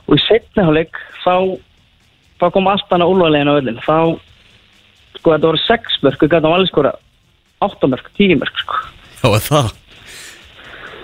Og 0.07 0.15
í 0.15 0.23
setniháleik 0.25 1.01
þá, 1.21 1.35
þá 2.41 2.45
kom 2.55 2.71
allt 2.71 2.95
annað 2.95 3.13
úlvalegin 3.13 3.53
á 3.53 3.57
öllin, 3.59 3.83
þá, 3.85 3.97
sko, 5.19 5.35
þetta 5.35 5.51
voru 5.51 5.63
sex 5.67 6.01
mörk, 6.01 6.25
við 6.25 6.33
gætum 6.33 6.55
alveg 6.57 6.73
skora 6.73 6.95
átta 7.61 7.91
mörk, 7.91 8.09
tíu 8.17 8.39
mörk, 8.41 8.65
sko, 8.65 8.81
Já, 9.21 9.29
er 9.29 9.45
það, 9.45 9.71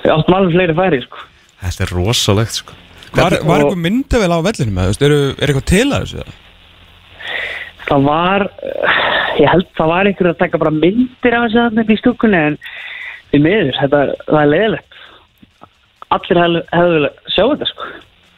við 0.01 0.15
áttum 0.15 0.37
alveg 0.39 0.57
fleiri 0.57 0.77
færi, 0.81 1.01
sko. 1.05 1.23
þetta 1.61 1.85
er 1.85 1.95
rosalegt, 1.99 2.61
sko 2.63 2.81
Var, 3.15 3.37
var 3.47 3.63
eitthvað 3.63 3.83
myndavel 3.85 4.31
á 4.35 4.39
vellinu 4.45 4.73
með, 4.75 4.87
þú 4.89 4.93
veist, 4.93 5.05
eru- 5.07 5.35
er 5.37 5.51
eitthvað 5.51 5.69
til 5.71 5.85
að 5.87 6.05
þessu? 6.05 6.27
það 7.87 8.03
var 8.03 8.43
uh, 8.47 8.97
ég 9.39 9.47
held 9.53 9.69
það 9.77 9.91
var 9.93 10.09
einhver 10.09 10.31
að 10.33 10.41
taka 10.41 10.59
bara 10.59 10.73
myndir 10.75 11.37
af 11.37 11.45
þessu 11.47 11.83
upp 11.83 11.93
í 11.93 11.99
stúkunni 12.01 12.41
en 12.49 12.57
því 13.31 13.39
miður, 13.43 13.71
þetta, 13.79 14.01
það 14.27 14.41
er 14.41 14.51
leiðilegt. 14.53 14.99
Allir 16.15 16.41
hefðu 16.43 16.91
viljað 16.97 17.15
sjá 17.35 17.43
þetta 17.43 17.69
sko, 17.71 17.87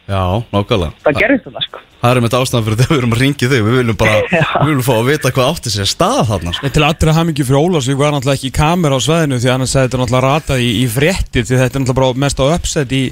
Já, 0.09 0.41
nákvæmlega. 0.49 0.95
Það 1.05 1.17
gerðist 1.21 1.43
þetta 1.45 1.61
sko. 1.67 1.81
Það 1.99 2.09
er 2.09 2.19
með 2.19 2.25
þetta 2.31 2.39
ástæðan 2.43 2.63
fyrir 2.65 2.79
þegar 2.79 2.89
við 2.89 2.99
erum 2.99 3.11
að 3.13 3.19
ringi 3.21 3.49
þig. 3.51 3.59
Við 3.67 3.75
viljum 3.77 3.97
bara, 3.99 4.15
við 4.63 4.69
viljum 4.71 4.85
fá 4.88 4.93
að 4.95 5.09
vita 5.11 5.31
hvað 5.35 5.49
átti 5.53 5.73
sér 5.73 5.89
stað 5.91 6.21
þarna 6.31 6.53
sko. 6.57 6.71
Til 6.73 6.85
allra 6.88 7.13
hamingi 7.19 7.45
fyrir 7.45 7.59
Ólafsvík 7.67 7.99
var 7.99 8.15
náttúrulega 8.15 8.39
ekki 8.39 8.51
kamera 8.57 8.97
á 8.97 9.05
sveðinu 9.05 9.38
því 9.43 9.51
annars 9.53 9.75
þetta 9.77 9.99
náttúrulega 10.01 10.23
ratað 10.25 10.63
í, 10.65 10.69
í 10.81 10.88
fréttir 10.89 11.45
því 11.45 11.59
þetta 11.61 11.77
er 11.77 11.83
náttúrulega 11.85 11.99
bara 12.01 12.23
mest 12.25 12.41
á 12.41 12.45
uppsett 12.49 12.95
í 12.97 13.03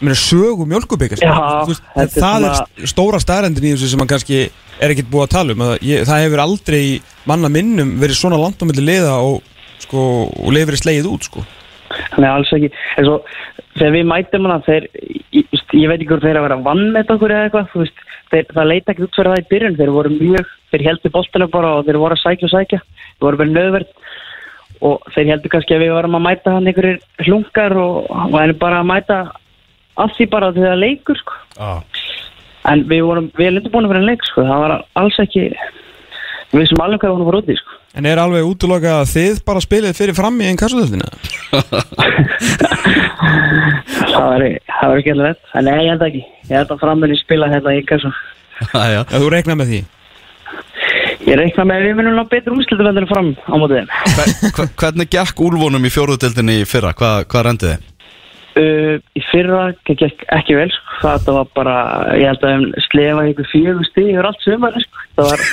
meina, 0.00 0.16
sögu 0.18 0.66
mjölkubyggast 0.70 1.22
Já, 1.24 1.34
veist, 1.68 1.84
þetta 1.94 2.04
er 2.04 2.24
það 2.24 2.46
er 2.48 2.56
svona- 2.56 2.90
stóra 2.94 3.20
starrendin 3.22 3.68
í 3.68 3.72
þessu 3.74 3.90
sem 3.92 4.00
man 4.00 4.10
kannski 4.10 4.42
er 4.80 4.94
ekkert 4.94 5.10
búið 5.12 5.26
að 5.26 5.32
tala 5.36 5.52
um. 5.56 5.64
Ég, 5.84 6.04
það 6.08 6.22
hefur 6.24 6.42
aldrei 6.46 6.82
manna 7.28 7.50
minnum 7.52 7.96
verið 8.00 8.16
svona 8.20 8.38
langt 8.40 8.62
á 8.62 8.64
milli 8.68 8.84
liða 8.86 9.16
og, 9.20 9.42
sko, 9.84 10.04
og 10.30 10.52
lefur 10.56 10.76
í 10.78 10.80
slegið 10.80 11.10
út 11.10 11.28
sko. 11.28 11.44
Nei, 12.22 12.28
alls 12.30 12.52
ekki. 12.54 12.70
Svo, 13.02 13.18
þegar 13.76 13.96
við 13.96 14.06
mætum 14.08 14.46
hana, 14.46 14.60
þeir, 14.64 14.86
ég, 15.34 15.44
ég 15.74 15.90
veit 15.90 15.98
ekki 15.98 16.08
hvort 16.12 16.22
þeir 16.24 16.38
að 16.38 16.46
vera 16.46 16.60
vann 16.64 16.84
með 16.94 17.12
okkur 17.16 17.34
eða 17.34 17.48
eitthvað, 17.48 17.74
veist, 17.82 18.04
þeir, 18.30 18.46
það 18.54 18.68
leita 18.70 18.92
ekki 18.94 19.06
út 19.08 19.18
fyrir 19.18 19.32
það 19.34 19.42
í 19.42 19.48
byrjun, 19.50 19.78
þeir 19.80 19.92
voru 19.96 20.12
mjög, 20.14 20.52
þeir 20.70 20.84
heldur 20.86 21.14
boltana 21.16 21.48
bara 21.50 21.72
og 21.80 21.88
þeir 21.88 21.98
voru 22.00 22.16
að 22.16 22.22
sækja 22.22 22.46
og 22.46 22.52
sækja, 22.54 22.80
þeir 23.18 23.26
voru 23.26 23.40
bara 23.42 23.54
nöðverð. 23.56 23.90
Og 24.80 25.10
þeir 25.12 25.26
heldur 25.34 25.52
kannski 25.52 25.74
að 25.76 25.82
við 25.84 25.90
varum 25.92 26.16
að 26.16 26.24
mæta 26.24 26.54
hann 26.54 26.70
einhverjir 26.70 27.00
hlungar 27.26 27.74
og, 27.76 27.96
og 28.08 28.30
það 28.32 28.44
er 28.46 28.52
bara 28.62 28.78
að 28.80 28.88
mæta 28.88 29.18
að 30.04 30.14
því 30.16 30.28
bara 30.32 30.52
til 30.56 30.64
það 30.66 30.80
leikur, 30.84 31.20
sko. 31.20 31.32
ah. 31.60 31.80
En 32.70 32.82
við 32.90 33.00
vorum, 33.08 33.30
við 33.38 33.46
erum 33.48 33.70
búin 33.72 33.86
að 33.88 33.92
vera 33.94 34.02
en 34.02 34.08
leik, 34.10 34.24
sko, 34.28 34.44
það 34.44 34.64
var 34.64 34.72
alls 35.00 35.18
ekki, 35.22 35.46
við 36.52 36.66
sem 36.68 36.82
alveg 36.84 37.00
hvað 37.00 37.14
vorum 37.14 37.24
að 37.24 37.30
fara 37.30 37.42
út 37.42 37.52
í, 37.52 37.56
sko. 37.60 37.76
En 37.98 38.06
er 38.06 38.20
alveg 38.22 38.46
útloka 38.46 38.90
að 39.00 39.08
þið 39.10 39.40
bara 39.48 39.62
spilið 39.64 39.96
fyrir 39.98 40.14
fram 40.14 40.36
í 40.38 40.46
einn 40.46 40.60
kassutöldina? 40.60 41.08
Það 44.10 44.26
var 44.28 44.44
ekki 44.44 45.14
alveg 45.14 45.24
vett, 45.24 45.40
en 45.56 45.66
nei, 45.66 45.78
ég 45.84 45.90
held 45.94 46.04
ekki, 46.06 46.20
ég 46.50 46.54
held 46.54 46.74
að 46.74 46.82
frammenni 46.84 47.16
spila 47.18 47.48
þetta 47.50 47.74
í 47.74 47.80
kassu. 47.88 48.12
Æja, 48.74 49.00
Já, 49.00 49.00
þú 49.16 49.32
reiknar 49.32 49.58
með 49.58 49.72
því? 49.72 49.80
Ég 51.26 51.36
reikna 51.36 51.66
með 51.68 51.76
að 51.80 51.86
við 51.86 51.96
munum 51.98 52.16
ná 52.16 52.22
betur 52.30 52.56
úrslutuvendur 52.56 53.06
fram 53.10 53.32
á 53.36 53.54
mótið 53.60 53.80
þeim. 53.80 53.90
hver, 54.16 54.30
hver, 54.56 54.70
Hvernig 54.82 55.10
gekk 55.12 55.42
úlfónum 55.44 55.84
í 55.84 55.92
fjóruðdeldinni 55.92 56.60
í 56.62 56.68
fyrra? 56.68 56.92
Hva, 56.96 57.10
hvað 57.28 57.46
rendið 57.48 57.72
þið? 57.74 57.88
Uh, 58.58 58.96
í 59.14 59.20
fyrra 59.30 59.60
gekk 59.86 60.00
ekki, 60.08 60.24
ekki 60.34 60.56
vel, 60.58 60.70
sko. 60.74 60.96
Það 61.04 61.28
var 61.36 61.50
bara, 61.54 61.74
ég 62.18 62.26
held 62.32 62.46
að 62.48 62.54
við 62.64 62.86
slefa 62.88 63.26
ykkur 63.30 63.46
fjögur 63.52 63.86
stíð 63.86 64.08
yfir 64.10 64.26
allt 64.30 64.42
sömur, 64.42 64.78
sko. 64.82 65.04
Það 65.20 65.28
var, 65.30 65.44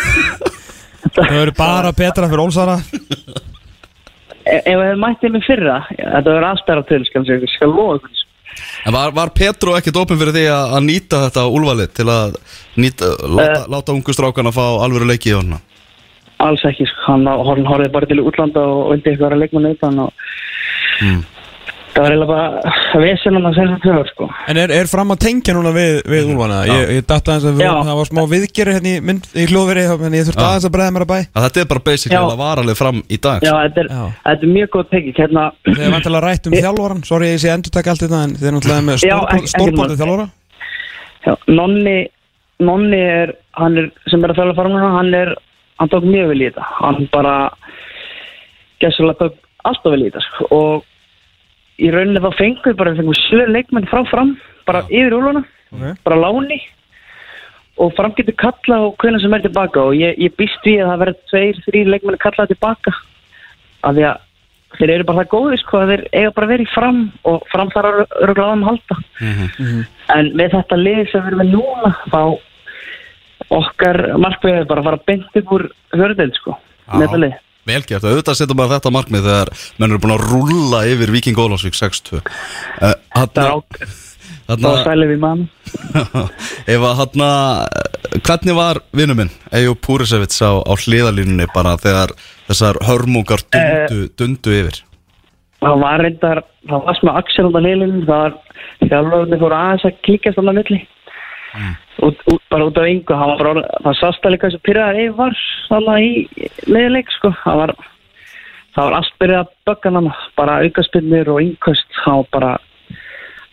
Það 1.17 1.33
verður 1.37 1.53
bara 1.59 1.91
betra 1.95 2.27
fyrir 2.31 2.41
Ólsara 2.43 2.77
e- 4.47 4.63
ef 4.63 4.79
við 4.81 4.97
mættið 5.03 5.35
með 5.35 5.45
fyrra, 5.47 5.77
þetta 5.93 6.23
verður 6.31 6.47
alltaf 6.49 6.83
til, 6.89 7.01
skal 7.05 7.23
ykkur. 7.37 7.53
sko. 7.53 8.25
En 8.87 8.93
var, 8.95 9.11
var 9.13 9.29
Petro 9.37 9.75
ekkert 9.77 9.99
opinn 10.01 10.17
fyrir 10.17 10.33
því 10.33 10.45
að, 10.49 10.75
að 10.77 10.85
nýta 10.87 11.21
þetta 11.27 11.45
úlvalið 11.53 11.91
til 11.99 12.07
að 12.09 12.35
nýta, 12.81 13.09
láta, 13.29 13.63
láta 13.69 13.93
ungu 13.93 14.15
strákan 14.15 14.49
að 14.49 14.57
fá 14.57 14.65
alvöru 14.87 15.09
leiki 15.09 15.29
í 15.33 15.37
honum? 15.37 15.61
Alls 16.41 16.63
ekki, 16.69 16.85
sko. 16.89 17.03
Hann, 17.11 17.27
hann 17.29 17.65
horfið 17.69 17.93
bara 17.93 18.09
til 18.09 18.21
útlanda 18.25 18.63
og 18.65 18.91
vildi 18.95 19.13
eitthvað 19.13 19.35
að 19.37 19.43
leikma 19.45 19.65
nöytan 19.67 20.03
og 20.07 20.25
Mm. 20.97 21.19
Það 21.97 22.03
var 22.05 22.13
eiginlega 22.13 22.29
bara 22.29 22.47
að 23.49 23.55
segja 23.57 23.69
þetta 23.73 23.89
höfur, 23.91 24.09
sko. 24.13 24.27
En 24.51 24.59
er, 24.61 24.73
er 24.77 24.89
fram 24.91 25.13
að 25.15 25.19
tengja 25.25 25.55
núna 25.57 25.71
við, 25.73 25.95
við 26.13 26.27
Úlfana? 26.31 26.59
Ég, 26.69 26.83
ég 26.97 27.07
datta 27.09 27.33
aðeins 27.33 27.47
að 27.49 27.57
við, 27.57 27.65
Já. 27.65 27.71
það 27.87 27.97
var 27.99 28.09
smá 28.11 28.21
viðgerri 28.33 28.75
hérna 28.77 28.91
í, 28.91 29.01
mynd, 29.09 29.29
í 29.33 29.45
hljóðveri 29.49 29.85
en 30.07 30.17
ég 30.17 30.27
þurfti 30.27 30.45
aðeins 30.47 30.67
að 30.69 30.73
bregða 30.77 30.93
mér 30.97 31.05
að 31.07 31.11
bæ 31.11 31.17
Að 31.17 31.45
þetta 31.47 31.63
er 31.63 31.69
bara 31.73 31.83
basically 31.89 32.17
Já. 32.17 32.23
að 32.27 32.41
vara 32.43 32.63
alveg 32.65 32.77
fram 32.79 33.01
í 33.09 33.19
dag 33.27 33.47
Já, 33.47 33.53
þetta 33.65 33.81
er, 33.83 33.89
Já. 33.97 34.03
þetta 34.27 34.47
er 34.47 34.53
mjög 34.57 34.69
góð 34.77 34.89
tekið, 34.93 35.21
hérna, 35.23 35.45
Þið 35.67 35.81
er 35.87 35.95
vantilega 35.97 36.23
rætt 36.27 36.47
um 36.51 36.57
þjálfvaran 36.57 37.03
Sorry, 37.09 37.31
ég 37.33 37.41
sé 37.43 37.51
endur 37.55 37.73
taka 37.77 37.93
allt 37.95 38.05
þetta 38.05 38.21
en 38.27 38.35
þið 38.37 38.47
er 38.51 38.55
náttúrulega 38.57 38.87
með 38.87 39.07
Já, 39.07 39.15
ekki- 39.17 39.41
ekki 39.41 39.53
stórbóndið 39.55 39.97
mál. 39.97 39.97
þjálfvara 40.03 40.27
Já, 41.27 41.33
Nonni, 41.51 41.97
Nonni 42.63 42.99
er, 43.03 43.33
hann 43.57 43.77
er, 43.77 43.89
sem 44.09 44.23
er 44.23 44.31
að 44.33 44.39
þjála 44.39 44.55
fara 44.57 44.69
núna, 44.71 44.91
hann 44.95 45.13
er, 45.17 45.33
hann 45.81 45.89
tók 45.91 46.05
mjög 46.07 46.29
vel 46.31 46.39
í 46.41 46.47
þetta. 46.47 46.63
Hann 46.79 47.09
bara, 47.13 47.33
gæslega 48.81 49.17
tók 49.19 49.35
alltaf 49.67 49.91
vel 49.93 50.05
í 50.05 50.07
þetta, 50.07 50.23
sko. 50.25 50.47
Og 50.57 50.85
í 51.77 51.91
rauninni 51.93 52.23
þá 52.23 52.31
fengum 52.37 52.65
við 52.71 52.79
bara, 52.79 52.93
við 52.93 53.03
fengum 53.03 53.19
sjö 53.19 53.45
leikmenn 53.51 53.89
frá 53.91 54.01
fram, 54.09 54.33
bara 54.67 54.83
yfir 54.89 55.15
úluna, 55.17 55.43
okay. 55.71 55.95
bara 56.05 56.19
láni. 56.23 56.59
Og 57.77 57.91
fram 57.93 58.15
getur 58.17 58.33
kalla 58.41 58.79
og 58.87 58.95
hvernig 59.01 59.21
sem 59.21 59.35
er 59.37 59.43
tilbaka 59.43 59.83
og 59.85 59.97
ég, 59.97 60.15
ég 60.17 60.33
býst 60.39 60.63
við 60.65 60.81
að 60.81 60.89
það 60.89 61.03
verður 61.03 61.19
tveir, 61.31 61.59
þrýr 61.67 61.91
leikmenn 61.93 62.17
að 62.17 62.23
kalla 62.23 62.47
tilbaka. 62.49 62.93
Af 63.85 63.93
því 63.93 64.07
að 64.09 64.23
þeir 64.77 64.93
eru 64.95 65.07
bara 65.07 65.21
það 65.21 65.31
góði, 65.35 65.59
sko, 65.61 65.81
að 65.83 65.91
þeir 65.93 66.03
eiga 66.11 66.33
bara 66.39 66.51
verið 66.51 66.73
fram 66.73 67.01
og 67.29 67.45
fram 67.51 67.73
þar 67.75 67.89
að 67.91 67.99
öruglega 68.25 68.55
að 68.55 68.67
halda. 68.71 68.99
En 70.17 70.31
með 70.39 70.55
þetta 70.57 70.81
lið 70.81 71.03
sem 71.11 71.23
við 71.23 71.29
erum 71.29 71.43
með 71.43 71.53
núna 71.53 71.93
þá 72.09 72.21
okkar 73.53 74.01
markmiðið 74.17 74.63
er 74.63 74.71
bara 74.71 74.81
að 74.81 74.89
fara 74.89 75.05
beint 75.07 75.41
upp 75.41 75.53
úr 75.53 75.69
hörðeld 75.93 76.39
sko. 76.41 76.57
metalið 76.97 77.35
Vel 77.37 77.46
gert, 77.67 78.07
auðvitað 78.07 78.39
setja 78.39 78.57
maður 78.57 78.77
þetta 78.77 78.93
markmið 78.95 79.29
þegar 79.29 79.53
menn 79.77 79.91
eru 79.91 80.01
búin 80.03 80.15
að 80.15 80.25
rúlla 80.31 80.81
yfir 80.91 81.13
Viking 81.15 81.39
Ólafsvík 81.43 81.77
6-2 81.77 82.19
uh, 82.21 82.93
Það 83.17 83.41
á, 83.43 83.55
það 84.47 84.65
var 84.67 84.81
stælið 84.85 85.11
við 85.11 85.21
mann. 85.23 85.45
Ef 86.73 86.87
að 86.89 86.97
hanna 87.01 87.29
hvernig 88.23 88.57
var 88.57 88.79
vinnu 88.95 89.17
minn 89.17 89.31
Eyjú 89.55 89.75
Púrisevits 89.83 90.39
á, 90.39 90.55
á 90.63 90.73
hliðalínunni 90.79 91.47
bara 91.53 91.75
þegar 91.81 92.13
þessar 92.47 92.79
hörmungar 92.87 93.43
dundu, 93.51 94.07
dundu 94.17 94.55
yfir? 94.55 94.83
Það 95.63 95.79
var 95.81 96.03
reyndar, 96.05 96.43
það 96.69 96.85
var 96.85 96.99
smá 96.99 97.11
axel 97.17 97.47
út 97.49 97.57
af 97.57 97.65
liðlunum, 97.65 98.03
það 98.05 98.21
var 98.21 98.37
þjálfurni 98.85 99.39
fór 99.41 99.55
aðeins 99.57 99.87
að 99.89 99.99
klíkast 100.05 100.39
á 100.39 100.43
milli 100.47 100.79
út, 102.05 102.23
út, 102.31 102.41
bara 102.51 102.67
út 102.69 102.79
af 102.79 102.89
yngu 102.89 103.13
það 103.13 103.31
var 103.31 103.43
bara, 103.43 103.65
það 103.85 103.99
sást 104.01 104.25
að 104.25 104.35
líka 104.35 104.49
þessu 104.49 104.63
pyrraðar 104.67 105.01
eða 105.03 105.17
var 105.17 105.37
þannig 105.69 106.07
í 106.07 106.49
leiðileik 106.67 107.13
sko, 107.15 107.33
það 107.43 107.61
var 107.61 107.75
það 108.77 108.83
var 108.83 108.97
allt 108.99 109.15
byrjað 109.21 109.43
að 109.43 109.53
bögga 109.69 109.93
hann 109.95 110.11
bara 110.37 110.59
aukaspinnir 110.65 111.31
og 111.33 111.41
yngkast 111.45 112.01
það 112.03 112.19
var 112.21 112.29
bara, 112.37 112.51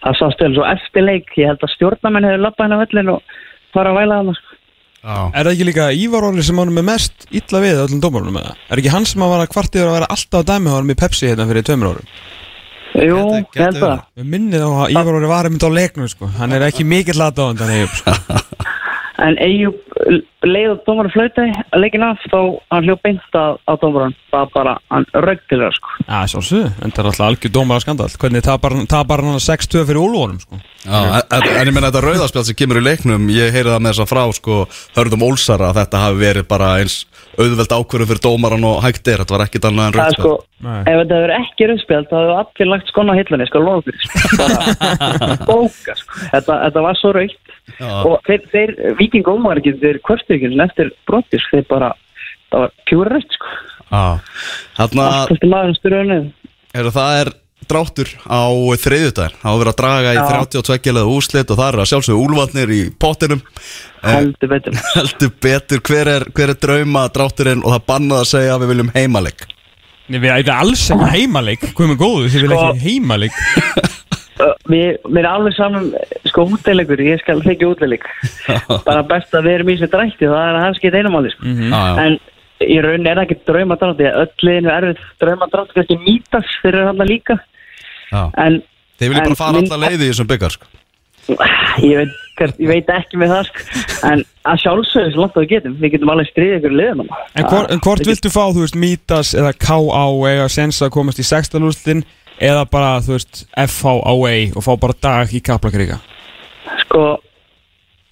það 0.05 0.19
sást 0.21 0.45
eða 0.45 0.59
svo 0.59 0.67
eftir 0.75 1.09
leik, 1.09 1.33
ég 1.41 1.53
held 1.53 1.65
að 1.65 1.75
stjórnamenn 1.77 2.29
hefur 2.29 2.45
lappað 2.45 2.67
henni 2.67 2.77
á 2.77 2.83
vellin 2.85 3.15
og 3.15 3.39
fara 3.75 3.95
að 3.95 4.03
væla 4.03 4.21
hann 4.21 4.37
sko. 4.37 4.61
Já, 5.05 5.17
Er 5.37 5.45
það 5.45 5.51
ekki 5.51 5.65
líka 5.69 5.87
Ívar 6.01 6.25
Óli 6.25 6.43
sem 6.45 6.57
honum 6.57 6.81
er 6.81 6.87
mest 6.87 7.27
illa 7.29 7.59
við 7.61 7.81
öllum 7.83 8.01
dómarunum 8.01 8.39
með 8.39 8.47
það? 8.47 8.61
Er 8.73 8.81
ekki 8.81 8.93
hann 8.95 9.09
sem 9.09 9.25
að 9.25 9.35
vara 9.35 9.51
kvartið 9.53 9.83
að 9.85 9.97
vera 9.99 10.09
alltaf 10.15 10.39
að 10.41 10.47
dæmi 10.49 10.73
honum 10.73 10.93
í 10.95 10.97
Pepsi 10.97 11.29
hérna 11.29 11.45
fyrir 11.51 11.67
tveimur 11.69 11.91
árum? 11.91 12.15
Jú, 12.95 13.21
ég 13.35 13.59
held 13.59 13.81
það. 13.83 14.05
Við 14.15 14.31
minnið 14.37 14.67
á 14.67 14.71
að 14.71 14.95
Ívar 14.95 15.19
Óli 15.19 15.31
var 15.31 15.49
einmitt 15.49 15.67
á 15.67 15.71
leiknum 15.75 16.11
sko. 16.11 16.31
Hann 16.39 16.55
er 16.55 16.69
ekki 16.69 16.87
mikill 16.87 17.19
aðdáðan 17.19 17.63
þannig 17.63 17.99
sko. 17.99 18.15
En 19.23 19.37
Eyjúb 19.39 19.77
leið 20.43 20.73
og 20.73 20.81
dómar 20.89 21.07
flauti 21.15 21.45
að 21.47 21.81
leikin 21.85 22.03
af 22.03 22.19
þá 22.27 22.39
hann 22.75 22.87
hljóð 22.89 22.99
beint 23.05 23.37
að, 23.39 23.61
að 23.71 23.79
dómaran 23.85 24.17
það 24.33 24.41
var 24.41 24.51
bara, 24.57 24.73
hann 24.91 25.07
rögg 25.25 25.45
til 25.49 25.59
það 25.63 25.77
sko. 25.77 25.93
Já, 26.01 26.17
sjálfsög, 26.33 26.65
en 26.67 26.95
það 26.97 27.01
er 27.01 27.09
alltaf 27.11 27.27
algjör 27.29 27.53
dómar 27.55 27.79
að 27.79 27.85
skandal 27.87 28.09
Hvernig 28.25 28.45
tapar, 28.45 29.23
hann 29.23 29.45
6-2 29.47 29.85
fyrir 29.87 30.01
Úlfórum 30.03 30.41
sko? 30.43 30.59
Já, 30.83 30.99
en, 30.99 31.47
en 31.47 31.71
ég 31.71 31.71
menna 31.71 31.93
þetta 31.93 32.03
rauðarspjald 32.09 32.51
sem 32.51 32.59
kemur 32.59 32.83
í 32.83 32.85
leiknum 32.85 33.31
ég 33.33 33.55
heyri 33.55 33.71
það 33.71 33.85
með 33.87 33.95
þess 33.95 34.05
að 34.05 34.13
frá 34.13 34.25
sko 34.41 34.59
hörðum 34.99 35.27
Ólsara 35.31 35.71
að 35.71 35.81
þetta 35.85 36.03
hafi 36.09 36.21
verið 36.25 36.49
bara 36.51 36.73
eins 36.83 36.99
auðveld 37.39 37.73
ákvörðu 37.79 38.11
fyrir 38.11 38.25
dómaran 38.27 38.67
og 38.69 38.83
hægt 38.85 39.09
er. 39.09 39.23
Þetta 39.23 39.37
var 39.37 39.47
ekkit 39.47 39.71
annað 39.71 39.87
en 39.89 39.97
Það 40.01 40.35
sko, 40.64 40.78
ef 40.90 40.99
þetta 41.00 41.18
hefur 41.18 41.35
ekki 41.37 41.68
rauðspjald 41.71 42.09
þá 42.11 42.16
hefur 42.18 42.35
allir 42.40 42.71
lagt 42.71 42.90
skona 42.92 43.14
á 43.14 43.18
hillunni, 43.21 43.49
sko, 43.50 43.62
fyrir 43.87 44.00
sko. 44.04 44.14
Sko. 45.94 46.18
Þetta, 46.33 46.56
þetta 46.64 46.85
var 46.85 46.99
svo 46.99 47.12
raukt 47.14 47.54
Já. 47.78 47.92
og 48.04 48.16
þeir, 48.26 48.42
þeir 48.52 48.75
viking 48.99 49.28
ómar 49.30 49.61
ekki, 49.61 49.76
þeir 49.83 50.00
kvörstu 50.06 50.37
ekki 50.37 50.50
eftir 50.64 50.90
brotis, 51.09 51.47
þeir 51.52 51.64
bara 51.71 51.92
það 52.50 52.64
var 52.64 52.75
kjúra 52.90 53.14
raukt, 53.14 53.38
sko. 53.38 53.49
Styrðunni 55.78 56.21
er, 56.75 56.90
það 56.90 57.18
er 57.23 57.33
dráttur 57.71 58.11
á 58.28 58.44
þriðjudaginn. 58.80 59.38
Það 59.40 59.49
á 59.49 59.52
að 59.52 59.61
vera 59.62 59.73
að 59.73 59.80
draga 59.80 60.12
í 60.12 60.18
Já. 60.18 60.25
32 60.52 60.94
leða 60.94 61.14
úslit 61.14 61.50
og 61.50 61.61
það 61.61 61.68
er 61.71 61.80
að 61.80 61.90
sjálfsögðu 61.92 62.26
úlvatnir 62.26 62.75
í 62.75 62.83
pottinum. 63.00 63.42
Heldur 64.04 64.52
betur. 64.52 64.78
Heldur 64.99 65.35
betur. 65.47 65.83
Hver 65.88 66.12
er, 66.16 66.28
hver 66.37 66.54
er 66.54 66.61
drauma 66.61 67.06
drátturinn? 67.14 67.64
Og 67.64 67.76
það 67.76 67.87
bannað 67.88 68.25
að 68.25 68.30
segja 68.35 68.56
að 68.56 68.64
við 68.64 68.75
viljum 68.75 68.94
heimaleg 68.97 69.47
Nei, 70.08 70.18
við 70.20 70.30
erum 70.34 70.58
alls 70.58 70.82
ekki 70.92 71.11
heimaleik 71.14 71.62
Hvað 71.73 71.90
með 71.94 72.00
góðu, 72.02 72.26
þið 72.34 72.42
vil 72.44 72.50
Sko- 72.52 72.64
ekki 72.68 72.84
heimaleik 72.88 73.38
Ö, 74.34 74.49
Mér 74.68 74.96
mér 75.06 75.23
er 75.25 75.30
alveg 75.30 75.54
saman 75.54 75.90
sko 76.26 76.44
útleikur, 76.50 77.00
ég 77.06 77.20
skal 77.23 77.38
þykja 77.44 77.68
útleilik 77.70 78.04
bara 78.88 79.04
best 79.06 79.32
að 79.37 79.46
við 79.46 79.54
erum 79.61 79.70
í 79.70 79.76
þessu 79.78 79.90
drætti 79.92 80.26
það 80.28 80.42
er 80.49 80.58
að 80.58 80.64
hans 80.66 80.80
geta 80.82 81.00
einamáli 81.00 81.30
sko. 81.32 81.46
Mhm. 81.46 81.70
Já, 81.70 81.82
já. 81.87 82.04
en 82.04 82.18
í 82.75 82.78
raun 82.82 83.06
er 83.06 83.20
það 83.20 83.25
ekki 83.28 83.38
draumadrátt 83.49 83.99
því 84.00 84.08
að 84.11 84.18
öll 84.25 84.49
liðinu 84.49 84.73
er 84.75 84.88
draumadrátt 85.23 85.75
kannski 85.76 85.99
mítast 86.02 86.58
þeir 86.64 86.73
eru 86.80 86.87
hann 86.90 87.08
líka 87.08 87.38
Já. 88.11 88.23
en 88.44 88.61
viljum 89.00 89.20
En 89.23 89.28
bara 89.30 89.38
fara 89.38 89.62
alla 89.62 89.80
leiði 89.87 90.02
í 90.08 90.11
þessum 90.11 90.30
byggar 90.34 90.54
sko. 90.58 90.66
Ég 91.28 92.00
veit, 92.00 92.14
ég 92.60 92.69
veit 92.69 92.91
ekki 92.93 93.21
með 93.21 93.34
það 93.34 93.49
sko. 93.49 93.84
en 94.10 94.25
að 94.45 94.60
sjálfsögðu 94.65 95.13
svo 95.15 95.25
langt 95.25 95.39
að 95.39 95.45
við 95.45 95.52
getum 95.54 95.76
við 95.80 95.95
getum 95.95 96.13
alveg 96.15 96.30
stríðið 96.30 96.58
ykkur 96.58 96.76
liðum 96.80 97.04
En, 97.08 97.47
hvor, 97.49 97.69
en 97.71 97.84
hvort 97.84 98.08
viltu 98.08 98.32
fá, 98.32 98.43
þú 98.50 98.65
veist, 98.65 98.78
Mítas 98.78 99.34
eða 99.39 99.54
K.A. 99.56 100.04
eiga 100.30 100.49
sens 100.52 100.82
að 100.84 100.95
komast 100.99 101.23
í 101.23 101.26
sextalústin 101.26 102.04
eða 102.43 102.65
bara, 102.71 102.97
þú 103.04 103.17
veist, 103.17 103.45
F.H.A. 103.54 104.17
og 104.54 104.67
fá 104.67 104.73
bara 104.80 104.99
dag 105.08 105.32
í 105.32 105.43
Kaplakríka 105.45 106.00
sko 106.84 107.04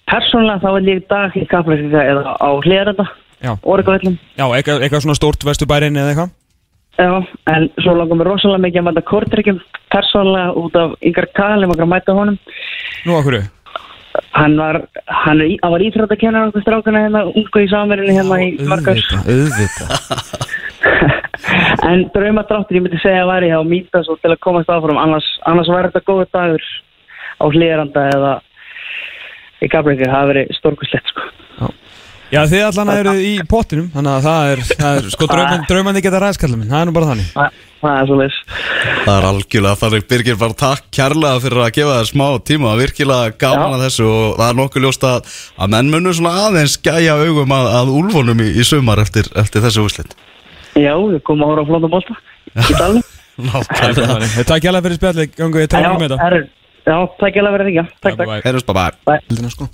persónulega 0.09 0.61
þá 0.63 0.69
vil 0.77 0.93
ég 0.93 1.03
dag 1.11 1.35
í 1.37 1.45
kaplæsika 1.49 2.05
eða 2.11 2.37
á 2.37 2.49
hliðarenda 2.63 3.05
Já. 3.43 3.53
orðgavellum 3.61 4.17
Já, 4.37 4.45
eitthvað, 4.47 4.85
eitthvað 4.85 5.05
svona 5.05 5.19
stórt 5.19 5.45
vesturbærin 5.47 5.99
eða 5.99 6.13
eitthvað 6.13 6.33
Já, 6.93 7.09
en 7.49 7.69
svo 7.81 7.95
langar 7.97 8.19
mér 8.19 8.29
rosalega 8.29 8.63
mikið 8.67 8.81
að 8.81 8.87
mæta 8.89 9.05
kortrykkjum 9.09 9.59
persónulega 9.93 10.53
út 10.61 10.75
af 10.77 10.95
yngar 11.01 11.27
Kalim 11.33 11.73
og 11.73 11.81
að 11.81 11.89
mæta 11.89 12.15
honum. 12.17 12.39
Nú, 13.07 13.17
okkur 13.17 13.41
hann 14.37 14.57
var 14.57 14.77
hann, 15.09 15.41
var 15.61 15.81
íþróttakennar 15.81 16.51
okkur 16.51 16.61
strákana 16.61 17.01
hérna 17.05 17.23
ungu 17.33 17.63
í 17.63 17.69
samverðinni 17.71 18.17
hérna 18.19 18.37
í 18.45 18.49
margars 18.69 19.07
auðvitað 19.23 19.89
en 21.89 22.05
draumadráttur 22.13 22.77
ég 22.77 22.85
myndi 22.85 22.99
segja 23.01 23.23
að 23.23 23.31
væri 23.31 23.51
hjá 23.51 23.59
Mítas 23.67 24.09
og 24.11 24.19
til 24.21 24.31
að 24.33 24.41
komast 24.43 24.71
áfram. 24.71 24.99
Annars, 25.01 25.27
annars 25.49 25.71
væri 25.71 25.91
þetta 25.91 26.07
góður 26.09 26.29
dagur 26.35 26.65
á 27.39 27.45
hlýðranda 27.49 28.05
eða 28.13 28.33
í 29.63 29.69
Gabriel, 29.71 29.99
það 30.03 30.15
hafi 30.15 30.31
verið 30.33 30.53
stórkuslegt 30.59 31.11
sko. 31.13 31.27
Já, 31.57 31.67
þið 32.49 32.63
allan 32.67 32.91
eru 32.93 33.13
í 33.21 33.33
pottinum 33.49 33.89
Þannig 33.93 34.13
að 34.13 34.25
það 34.25 34.51
er, 34.53 34.63
það 34.71 34.97
er 34.97 35.07
sko, 35.13 35.27
drauman, 35.29 35.63
draumandi 35.69 36.01
geta 36.03 36.21
ræðskallum 36.23 36.65
Það 36.69 36.79
er 36.79 36.89
nú 36.89 36.93
bara 36.95 37.09
þannig. 37.11 37.29
Það, 37.33 37.59
það 37.83 37.97
er 37.99 38.09
svo 38.09 38.17
leis 38.19 38.37
Það 39.03 39.13
er 39.13 39.27
algjörlega 39.29 39.79
þannig 39.83 40.05
Birgir 40.13 40.39
bara 40.41 40.57
takk 40.63 40.87
kærlega 40.97 41.43
fyrir 41.43 41.63
að 41.63 41.73
gefa 41.77 41.97
þér 41.99 42.09
smá 42.09 42.25
tíma. 42.49 42.73
Virkilega 42.79 43.35
gaman 43.43 43.69
Já. 43.69 43.77
að 43.77 43.83
þessu 43.85 44.07
og 44.09 44.37
það 44.39 44.47
er 44.47 44.59
nokkuð 44.61 44.87
ljóst 44.87 45.07
að, 45.09 45.33
að 45.57 45.73
menn 45.75 45.91
munur 45.93 46.17
svona 46.17 46.33
aðeins 46.47 46.77
gæja 46.87 47.19
augum 47.21 47.55
að, 47.59 47.69
að 47.81 47.93
úlfunum 47.99 48.43
í, 48.43 48.49
í 48.57 48.67
sumar 48.67 49.03
eftir, 49.03 49.29
eftir 49.37 49.65
þessu 49.67 49.85
úslit 49.85 50.17
Já, 50.73 50.95
við 50.97 51.21
komum 51.27 51.45
að 51.45 51.53
hóra 51.53 51.65
á 51.65 51.69
flóndum 51.69 51.93
bólta 51.93 52.17
í 52.57 53.03
Þetta 53.33 54.43
takk 54.45 54.65
hjá 54.65 54.73
fyrir 54.77 54.97
spjalli 54.99 55.29
Gangu 55.33 55.63
ég 55.63 55.71
tala 55.71 55.93
um 55.93 56.03
Já, 56.03 56.09
þetta 56.09 56.33
já, 56.85 56.97
takk 57.21 57.39
verið 57.55 57.69
því, 57.69 57.77
já, 57.79 57.85
takk, 58.03 58.19
takk 59.47 59.71